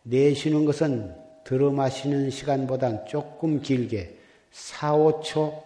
[0.02, 1.14] 내쉬는 것은
[1.44, 4.16] 들어 마시는 시간보단 조금 길게
[4.50, 5.62] 4, 5초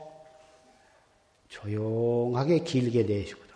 [1.49, 3.55] 조용하게 길게 내쉬거든.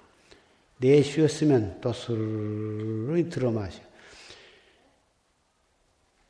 [0.79, 3.81] 내쉬었으면 또 스르르 들어 마셔.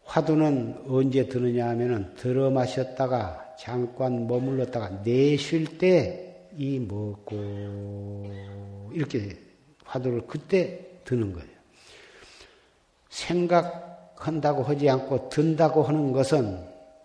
[0.05, 6.25] 화두는 언제 드느냐 하면은 들어 마셨다가 잠깐 머물렀다가 내쉴 때
[6.57, 8.31] 이 먹고
[8.93, 9.37] 이렇게
[9.85, 11.49] 화두를 그때 드는 거예요.
[13.09, 16.59] 생각한다고 하지 않고 든다고 하는 것은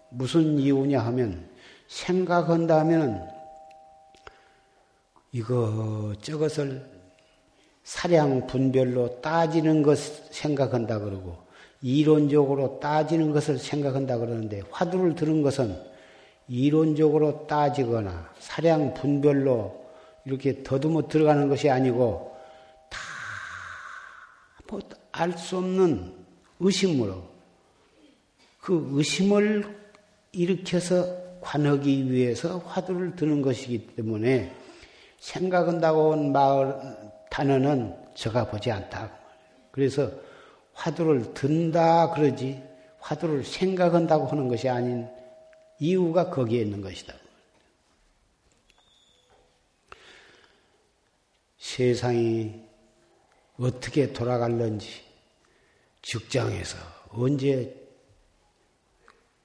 [0.10, 1.48] 무슨 이유냐 하면
[1.88, 3.28] 생각한다 하면
[5.32, 6.84] 이거 저것을
[7.84, 11.38] 사량 분별로 따지는 것 생각한다 그러고
[11.82, 15.76] 이론적으로 따지는 것을 생각한다 그러는데 화두를 들은 것은
[16.48, 19.80] 이론적으로 따지거나 사량 분별로
[20.26, 22.29] 이렇게 더듬어 들어가는 것이 아니고
[25.12, 26.14] 알 수 없는
[26.60, 27.24] 의심으로
[28.60, 29.78] 그 의심을
[30.32, 31.06] 일으켜서
[31.42, 34.54] 관하기 위해서 화두를 드는 것이기 때문에
[35.20, 36.76] 생각한다고 온 마을
[37.30, 39.12] 단어는 저가 보지 않다.
[39.72, 40.12] 그래서
[40.74, 42.62] 화두를 든다 그러지
[43.00, 45.08] 화두를 생각한다고 하는 것이 아닌
[45.80, 47.14] 이유가 거기에 있는 것이다.
[51.58, 52.69] 세상이
[53.60, 54.88] 어떻게 돌아갈는지
[56.02, 56.78] 직장에서
[57.12, 57.76] 언제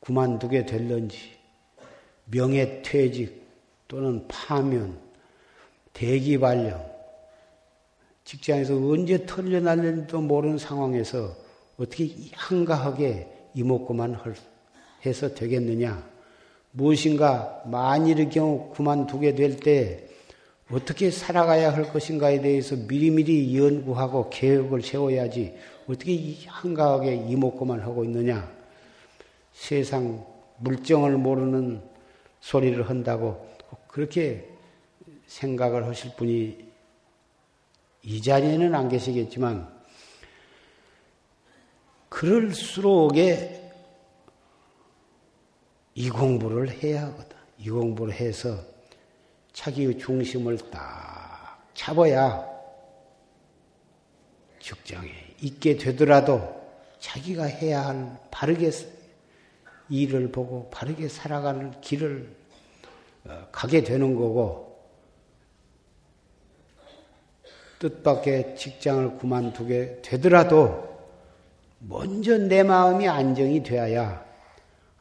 [0.00, 1.18] 그만두게 될는지
[2.26, 3.42] 명예퇴직
[3.88, 4.98] 또는 파면
[5.92, 6.94] 대기발령
[8.24, 11.36] 직장에서 언제 털려날는지도 모르는 상황에서
[11.76, 14.18] 어떻게 한가하게 이목구만
[15.04, 16.08] 해서 되겠느냐?
[16.70, 20.08] 무엇인가 만일의 경우 그만두게 될 때
[20.70, 25.54] 어떻게 살아가야 할 것인가에 대해서 미리미리 연구하고 계획을 세워야지
[25.86, 28.50] 어떻게 한가하게 이목구만 하고 있느냐.
[29.52, 30.24] 세상
[30.58, 31.82] 물정을 모르는
[32.40, 33.46] 소리를 한다고
[33.88, 34.48] 그렇게
[35.26, 36.64] 생각을 하실 분이
[38.02, 39.72] 이 자리에는 안 계시겠지만
[42.08, 43.72] 그럴수록에
[45.94, 47.36] 이 공부를 해야 하거든.
[47.58, 48.74] 이 공부를 해서
[49.55, 52.44] 자기의 중심을 딱 잡아야
[54.59, 55.09] 직장에
[55.40, 56.62] 있게 되더라도
[56.98, 58.70] 자기가 해야 할 바르게
[59.88, 62.34] 일을 보고 바르게 살아가는 길을
[63.26, 64.74] 어, 가게 되는 거고
[67.78, 70.94] 뜻밖의 직장을 그만두게 되더라도
[71.78, 74.24] 먼저 내 마음이 안정이 되어야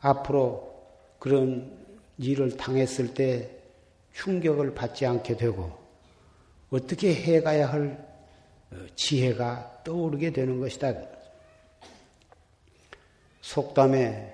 [0.01, 0.73] 앞으로
[1.19, 1.71] 그런
[2.17, 3.62] 일을 당했을 때
[4.13, 5.71] 충격을 받지 않게 되고
[6.69, 8.07] 어떻게 해가야 할
[8.71, 10.93] 어, 지혜가 떠오르게 되는 것이다.
[13.41, 14.33] 속담에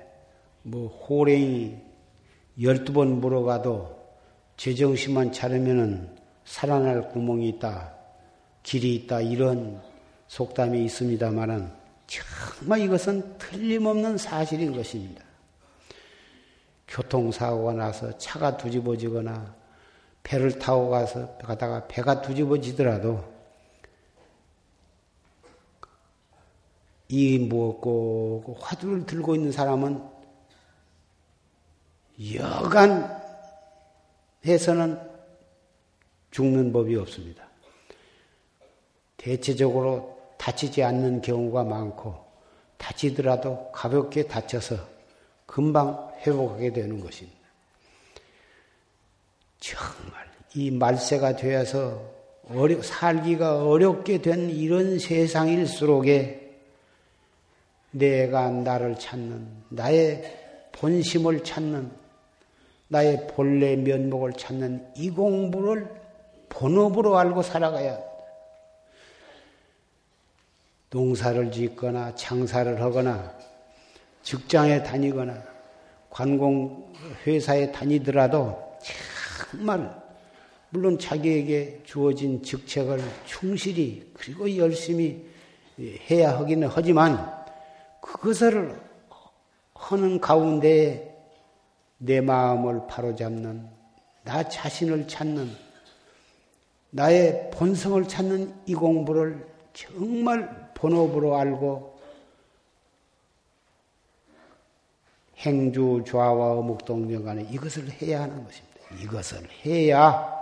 [0.64, 1.78] 뭐 호랭이
[2.62, 3.98] 열두 번 물어가도
[4.58, 6.16] 제정신만 차리면은
[6.46, 7.94] 살아날 구멍이 있다,
[8.64, 9.82] 길이 있다 이런
[10.28, 11.72] 속담이 있습니다만은
[12.08, 15.24] 정말 이것은 틀림없는 사실인 것입니다.
[16.88, 19.59] 교통사고가 나서 차가 뒤집어지거나
[20.24, 23.24] 배를 타고 가서 가다가 배가 뒤집어지더라도
[27.08, 30.04] 이 무엇고 화두를 들고 있는 사람은
[32.36, 33.20] 여간
[34.46, 35.00] 해서는
[36.32, 37.48] 죽는 법이 없습니다.
[39.18, 42.16] 대체적으로 다치지 않는 경우가 많고
[42.78, 44.78] 다치더라도 가볍게 다쳐서
[45.46, 47.39] 금방 회복하게 되는 것입니다.
[49.60, 52.02] 정말 이 말세가 되어서
[52.50, 56.50] 어려, 살기가 어렵게 된 이런 세상일수록에
[57.92, 61.92] 내가 나를 찾는 나의 본심을 찾는
[62.88, 65.88] 나의 본래 면목을 찾는 이 공부를
[66.50, 68.10] 본업으로 알고 살아가야 한다.
[70.90, 73.32] 농사를 짓거나 장사를 하거나
[74.24, 75.44] 직장에 다니거나
[76.10, 76.94] 관공
[77.28, 78.70] 회사에 다니더라도
[79.40, 80.04] 정말
[80.70, 85.26] 물론 자기에게 주어진 직책을 충실히 그리고 열심히
[86.10, 87.34] 해야 하기는 하지만
[88.02, 88.80] 그것을
[89.74, 91.06] 하는 가운데
[91.98, 93.68] 내 마음을 바로잡는
[94.24, 95.50] 나 자신을 찾는
[96.92, 102.00] 나의 본성을 찾는 이 공부를 정말 본업으로 알고
[105.38, 108.69] 행주 좌와 어묵동정 간에 이것을 해야 하는 것입니다.
[108.98, 110.38] 이것을 해야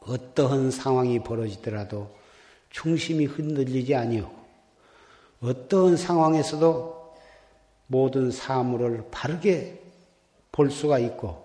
[0.00, 2.10] 어떠한 상황이 벌어지더라도
[2.70, 4.34] 중심이 흔들리지 아니하고
[5.42, 7.14] 어떠한 상황에서도
[7.86, 9.82] 모든 사물을 바르게
[10.50, 11.42] 볼 수가 있고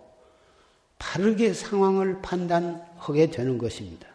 [0.99, 4.07] 바르게 상황을 판단하게 되는 것입니다.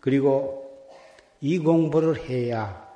[0.00, 0.66] 그리고
[1.40, 2.86] 이 공부를 해야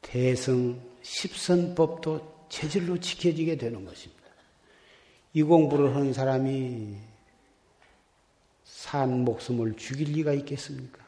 [0.00, 4.13] 대승 십선법도 체질로 지켜지게 되는 것입니다.
[5.36, 6.94] 이 공부를 하는 사람이
[8.62, 11.02] 산 목숨을 죽일 리가 있겠습니까?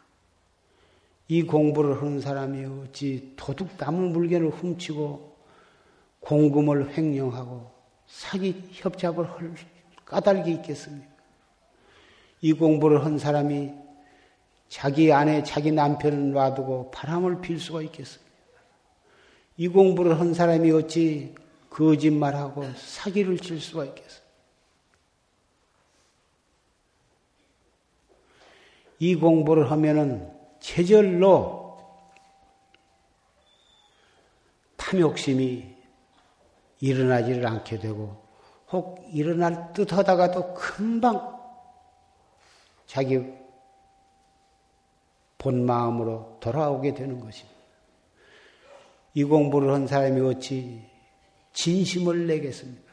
[1.29, 5.37] 이 공부를 하는 사람이 어찌 도둑 나무 물건을 훔치고
[6.18, 7.70] 공금을 횡령하고
[8.09, 9.55] 사기 협잡을 할
[10.05, 11.09] 까닭이 있겠습니까?
[12.41, 13.72] 이 공부를 한 사람이
[14.68, 18.27] 자기 아내, 자기 남편을 놔두고 바람을 필 수가 있겠습니까?
[19.57, 21.33] 이 공부를 한 사람이 어찌
[21.77, 24.27] 거짓말하고 사기를 칠 수가 있겠습니까?
[28.99, 31.77] 이 공부를 하면은 제절로
[34.79, 35.77] 탐욕심이
[36.81, 38.24] 일어나지를 않게 되고
[38.72, 41.37] 혹 일어날 듯 하다가도 금방
[42.87, 43.20] 자기
[45.37, 47.55] 본 마음으로 돌아오게 되는 것입니다.
[49.12, 50.96] 이 공부를 한 사람이 어찌
[51.57, 52.93] 진심을 내겠습니까?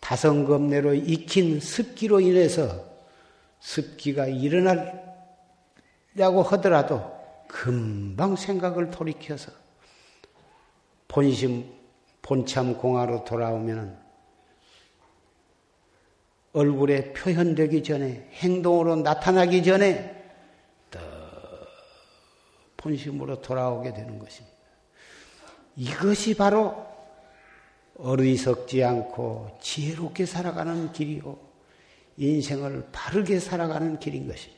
[0.00, 2.84] 다성검 내로 익힌 습기로 인해서
[3.60, 5.02] 습기가 일어나려고
[6.42, 7.14] 하더라도
[7.46, 9.52] 금방 생각을 돌이켜서
[11.06, 11.70] 본심
[12.22, 14.04] 본참 공화로 돌아오면
[16.54, 20.32] 얼굴에 표현되기 전에 행동으로 나타나기 전에
[20.90, 20.98] 더
[22.78, 24.56] 본심으로 돌아오게 되는 것입니다.
[25.76, 26.95] 이것이 바로
[27.98, 31.46] 어리석지 않고 지혜롭게 살아가는 길이고
[32.16, 34.56] 인생을 바르게 살아가는 길인 것입니다.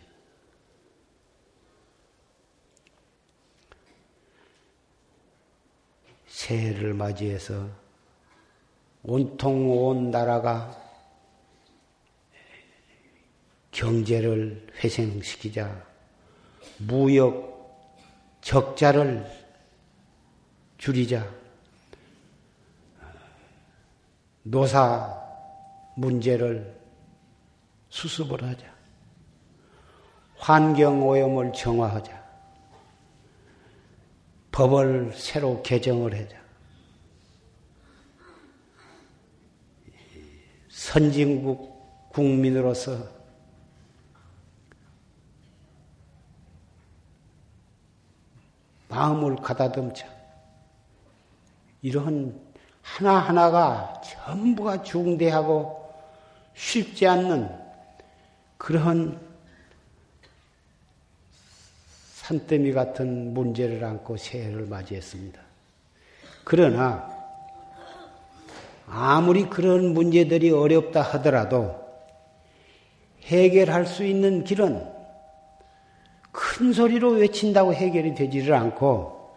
[6.27, 7.69] 새해를 맞이해서
[9.03, 10.77] 온통 온 나라가
[13.71, 15.87] 경제를 회생시키자
[16.79, 19.27] 무역 적자를
[20.79, 21.38] 줄이자
[24.51, 25.15] 노사
[25.95, 26.81] 문제를
[27.91, 28.67] 수습을 하자.
[30.37, 32.19] 환경 오염을 정화하자.
[34.53, 36.39] 법을 새로 개정을 하자.
[40.71, 43.07] 선진국 국민으로서
[48.89, 50.07] 마음을 가다듬자.
[51.83, 52.48] 이러한
[52.97, 55.93] 하나하나가 전부가 중대하고
[56.55, 57.49] 쉽지 않는
[58.57, 59.21] 그러한
[62.15, 65.41] 산더미 같은 문제를 안고 새해를 맞이했습니다.
[66.45, 67.09] 그러나
[68.87, 71.87] 아무리 그런 문제들이 어렵다 하더라도
[73.23, 74.99] 해결할 수 있는 길은
[76.33, 79.35] 큰 소리로 외친다고 해결이 되지를 않고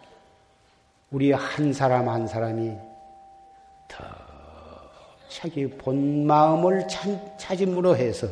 [1.10, 2.91] 우리 한 사람 한 사람이
[3.92, 4.04] 더
[5.28, 6.86] 자기 본 마음을
[7.38, 8.28] 찾음으로 해서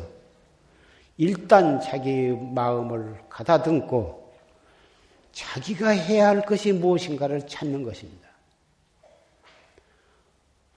[1.17, 4.21] 일단 자기 마음을 가다듬고
[5.31, 8.29] 자기가 해야 할 것이 무엇인가를 찾는 것입니다.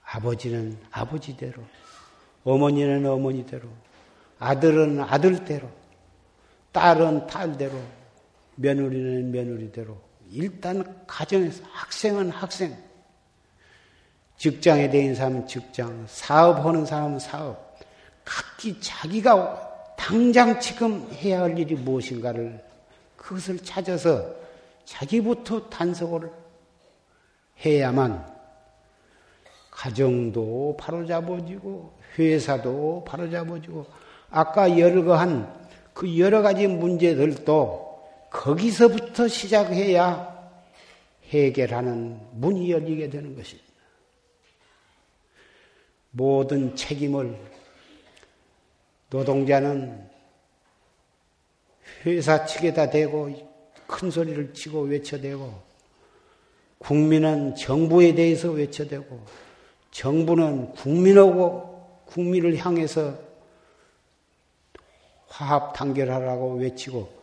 [0.03, 1.61] 아버지는 아버지대로,
[2.43, 3.67] 어머니는 어머니대로,
[4.39, 5.69] 아들은 아들대로,
[6.71, 7.77] 딸은 딸대로,
[8.55, 9.97] 며느리는 며느리대로,
[10.31, 12.77] 일단 가정에서 학생은 학생,
[14.37, 17.77] 직장에 대인 사람은 직장, 사업하는 사람은 사업,
[18.23, 22.63] 각기 자기가 당장 지금 해야 할 일이 무엇인가를
[23.15, 24.25] 그것을 찾아서
[24.83, 26.31] 자기부터 단속을
[27.65, 28.33] 해야만
[29.71, 33.85] 가정도 바로잡아지고 회사도 바로잡아지고
[34.29, 35.53] 아까 열거한
[35.93, 37.85] 그 여러 가지 문제들도
[38.29, 40.35] 거기서부터 시작해야
[41.29, 43.64] 해결하는 문이 열리게 되는 것입니다.
[46.17, 47.37] 모든 책임을
[49.09, 50.09] 노동자는
[52.05, 53.31] 회사 측에다 대고
[53.85, 55.61] 큰 소리를 치고 외쳐대고
[56.77, 59.25] 국민은 정부에 대해서 외쳐대고
[59.91, 63.17] 정부는 국민하고 국민을 향해서
[65.27, 67.13] 화합 단결하라고 외치고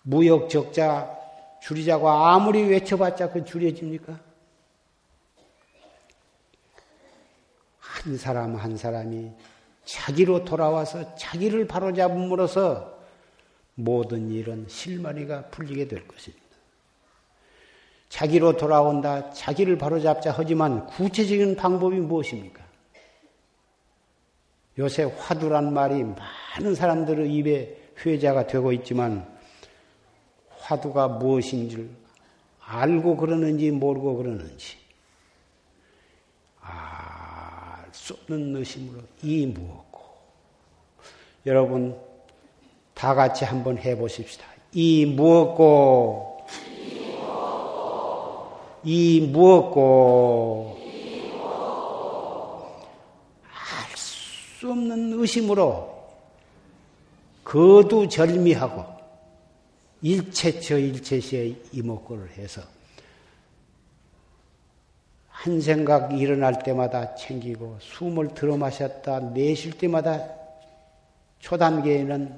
[0.00, 1.14] 무역 적자
[1.60, 4.25] 줄이자고 아무리 외쳐봤자 그 줄여집니까?
[8.06, 9.32] 한 사람 한 사람이
[9.84, 12.96] 자기로 돌아와서 자기를 바로잡음으로써
[13.74, 16.46] 모든 일은 실마리가 풀리게 될 것입니다.
[18.08, 22.64] 자기로 돌아온다, 자기를 바로잡자 하지만 구체적인 방법이 무엇입니까?
[24.78, 29.26] 요새 화두란 말이 많은 사람들의 입에 회자가 되고 있지만
[30.50, 31.90] 화두가 무엇인지
[32.60, 34.76] 알고 그러는지 모르고 그러는지
[36.60, 37.36] 알
[38.06, 40.00] 수 없는 의심으로 이 무엇고?
[41.44, 41.98] 여러분
[42.94, 44.46] 다 같이 한번 해보십시다.
[44.72, 46.46] 이 무엇고?
[48.84, 50.78] 이 무엇고?
[53.42, 55.96] 알 수 없는 의심으로
[57.42, 58.84] 거두절미하고
[60.02, 62.62] 일체처 일체시에 이목구를 해서
[65.46, 70.20] 한 생각 일어날 때마다 챙기고 숨을 들어 마셨다 내쉴 때마다
[71.38, 72.34] 초단계에는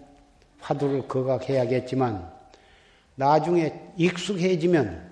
[0.61, 2.31] 화두를 거각해야겠지만
[3.15, 5.09] 나중에 익숙해지면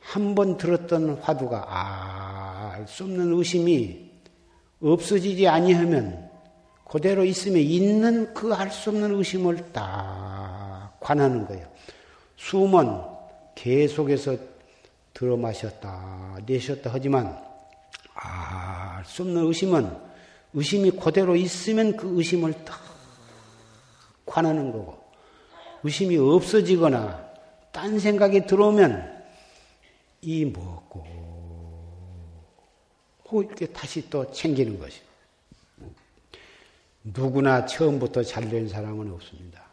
[0.00, 4.10] 한 번 들었던 화두가 알수 없는 의심이
[4.80, 6.30] 없어지지 아니하면
[6.88, 11.66] 그대로 있으면 있는 그 알 수 없는 의심을 딱 관하는 거예요.
[12.36, 13.02] 숨은
[13.54, 14.38] 계속해서
[15.18, 17.36] 들어 마셨다, 내쉬었다 하지만
[18.14, 20.08] 알 수 없는 의심은
[20.54, 22.78] 의심이 그대로 있으면 그 의심을 딱
[24.24, 24.96] 관하는 거고
[25.82, 27.26] 의심이 없어지거나
[27.72, 29.24] 딴 생각이 들어오면
[30.22, 31.04] 이 먹고
[33.32, 35.00] 이렇게 다시 또 챙기는 것이.
[37.02, 39.64] 누구나 처음부터 잘 된 사람은 없습니다.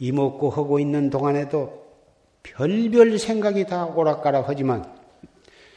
[0.00, 1.85] 이 먹고 하고 있는 동안에도
[2.54, 4.84] 별별 생각이 다 오락가락 하지만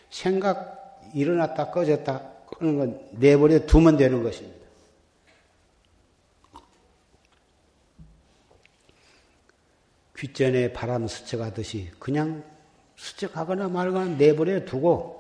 [0.10, 4.60] 생각 일어났다 꺼졌다 그런 건 내버려 두면 되는 것입니다.
[10.18, 12.44] 귓전에 바람 스쳐가듯이 그냥
[12.98, 15.18] 스쳐가거나 말거나 내버려 두고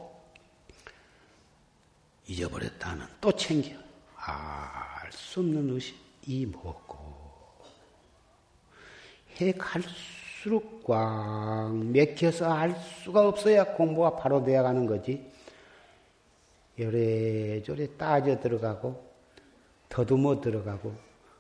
[2.27, 3.69] 잊어버렸다는 또 챙겨.
[4.15, 5.95] 알 수 없는 의심,
[6.25, 6.97] 이 먹고.
[9.39, 9.89] 해 갈수
[10.45, 15.23] 록 꽉 맥혀서 알 수가 없어야 공부가 바로 되어 가는 거지.
[16.79, 19.03] 요래저래 따져 들어가고,
[19.89, 20.93] 더듬어 들어가고,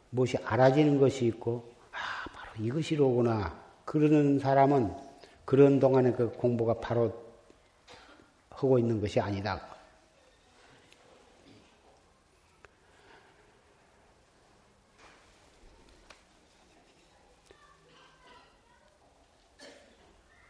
[0.09, 3.57] 무엇이 알아지는 것이 있고, 아, 바로 이것이로구나.
[3.85, 4.93] 그러는 사람은
[5.45, 7.11] 그런 동안에 그 공부가 바로
[8.51, 9.68] 하고 있는 것이 아니다.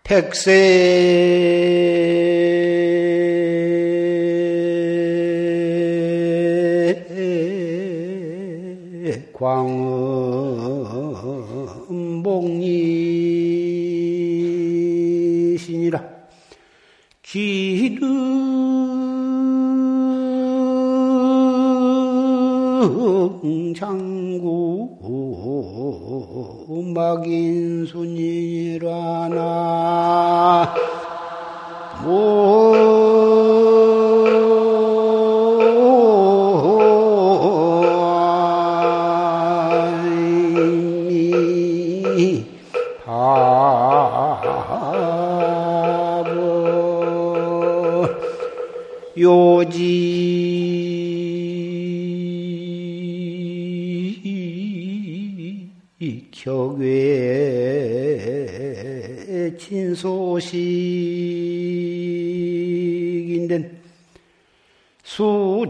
[0.09, 0.49] 백세.
[9.31, 9.69] 광음
[15.69, 16.03] 목리신이라.
[17.21, 18.09] 기름
[23.75, 24.97] 장구
[26.95, 27.98] 막인순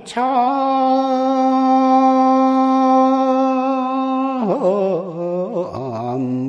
[0.09, 0.23] 참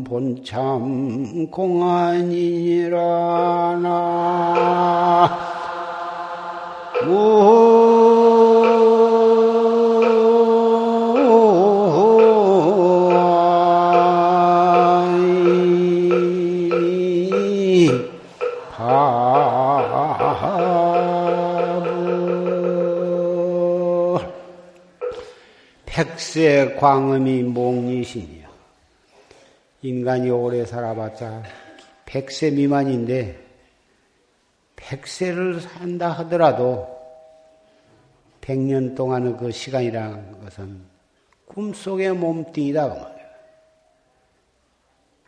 [0.04, 2.96] 본참 공안이라
[3.82, 5.38] 나
[26.20, 28.46] 백세 광음이 목리신이요.
[29.80, 31.44] 인간이 오래 살아봤자
[32.04, 33.42] 백세 미만인데
[34.76, 36.94] 백세를 산다 하더라도
[38.42, 40.82] 백년 동안의 그 시간이라는 것은
[41.46, 43.26] 꿈속의 몸뚱이다 그 말이야.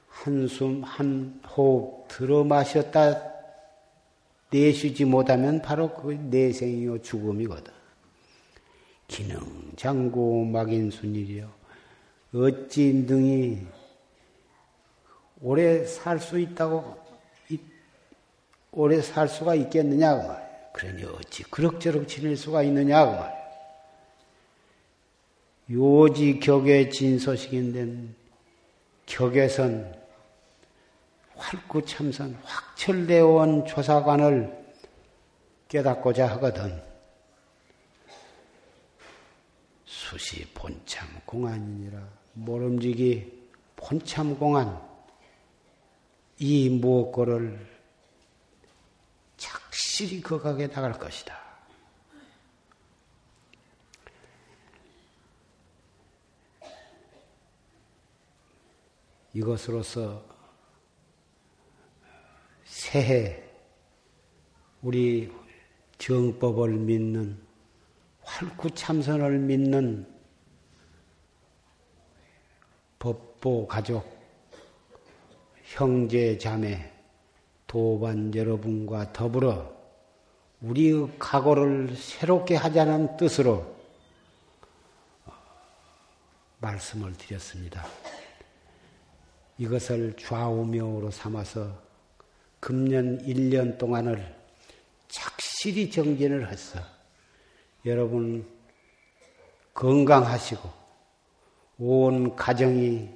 [0.09, 3.33] 한숨 한 호흡 들어 마셨다
[4.51, 7.82] 내쉬지 못하면 바로 그 내생이요 죽음이거든.
[9.09, 11.51] 기능 장구 막인순이리요.
[12.35, 13.67] 어찌 능히
[15.41, 17.03] 오래 살 수 있다고
[18.71, 20.71] 오래 살 수가 있겠느냐 그 말.
[20.73, 23.43] 그러니 어찌 그럭저럭 지낼 수가 있느냐 그 말.
[25.71, 28.15] 요지 격의 진소식인데
[29.07, 29.95] 격에선
[31.37, 34.63] 활구 참선 확철되어 온 조사관을
[35.69, 36.92] 깨닫고자 하거든.
[40.13, 44.79] 수시 본참 공안이니라 모름지기 본참 공안
[46.39, 47.67] 이 무엇고를
[49.39, 51.41] 착실히 거각에 나갈 것이다.
[59.33, 60.23] 이것으로서
[62.65, 63.43] 새해
[64.83, 65.33] 우리
[65.97, 67.52] 정법을 믿는
[68.33, 70.07] 활구 참선을 믿는
[72.99, 74.11] 법보 가족,
[75.65, 76.91] 형제 자매,
[77.67, 79.71] 도반 여러분과 더불어
[80.63, 83.77] 우리의 각오를 새롭게 하자는 뜻으로
[86.61, 87.85] 말씀을 드렸습니다.
[89.59, 91.83] 이것을 좌우명으로 삼아서
[92.61, 94.35] 금년 1년 동안을
[95.09, 96.92] 착실히 정진을 했어.
[97.85, 98.47] 여러분
[99.75, 100.71] 건강하시고
[101.79, 103.09] 온 가정이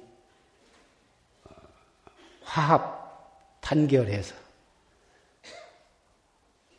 [2.43, 4.35] 화합 단결해서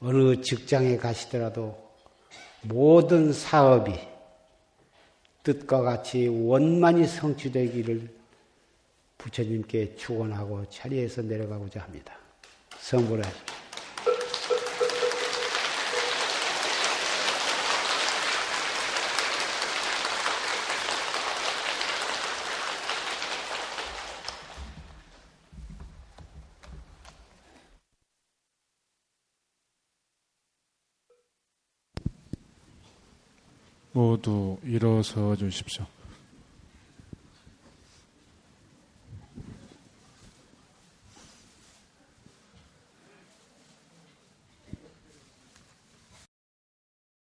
[0.00, 1.88] 어느 직장에 가시더라도
[2.62, 3.92] 모든 사업이
[5.42, 8.08] 뜻과 같이 원만히 성취되기를
[9.16, 12.16] 부처님께 축원하고 자리에서 내려가고자 합니다.
[12.78, 13.57] 성불하십시오.
[34.18, 35.86] 모두 일어서 주십시오.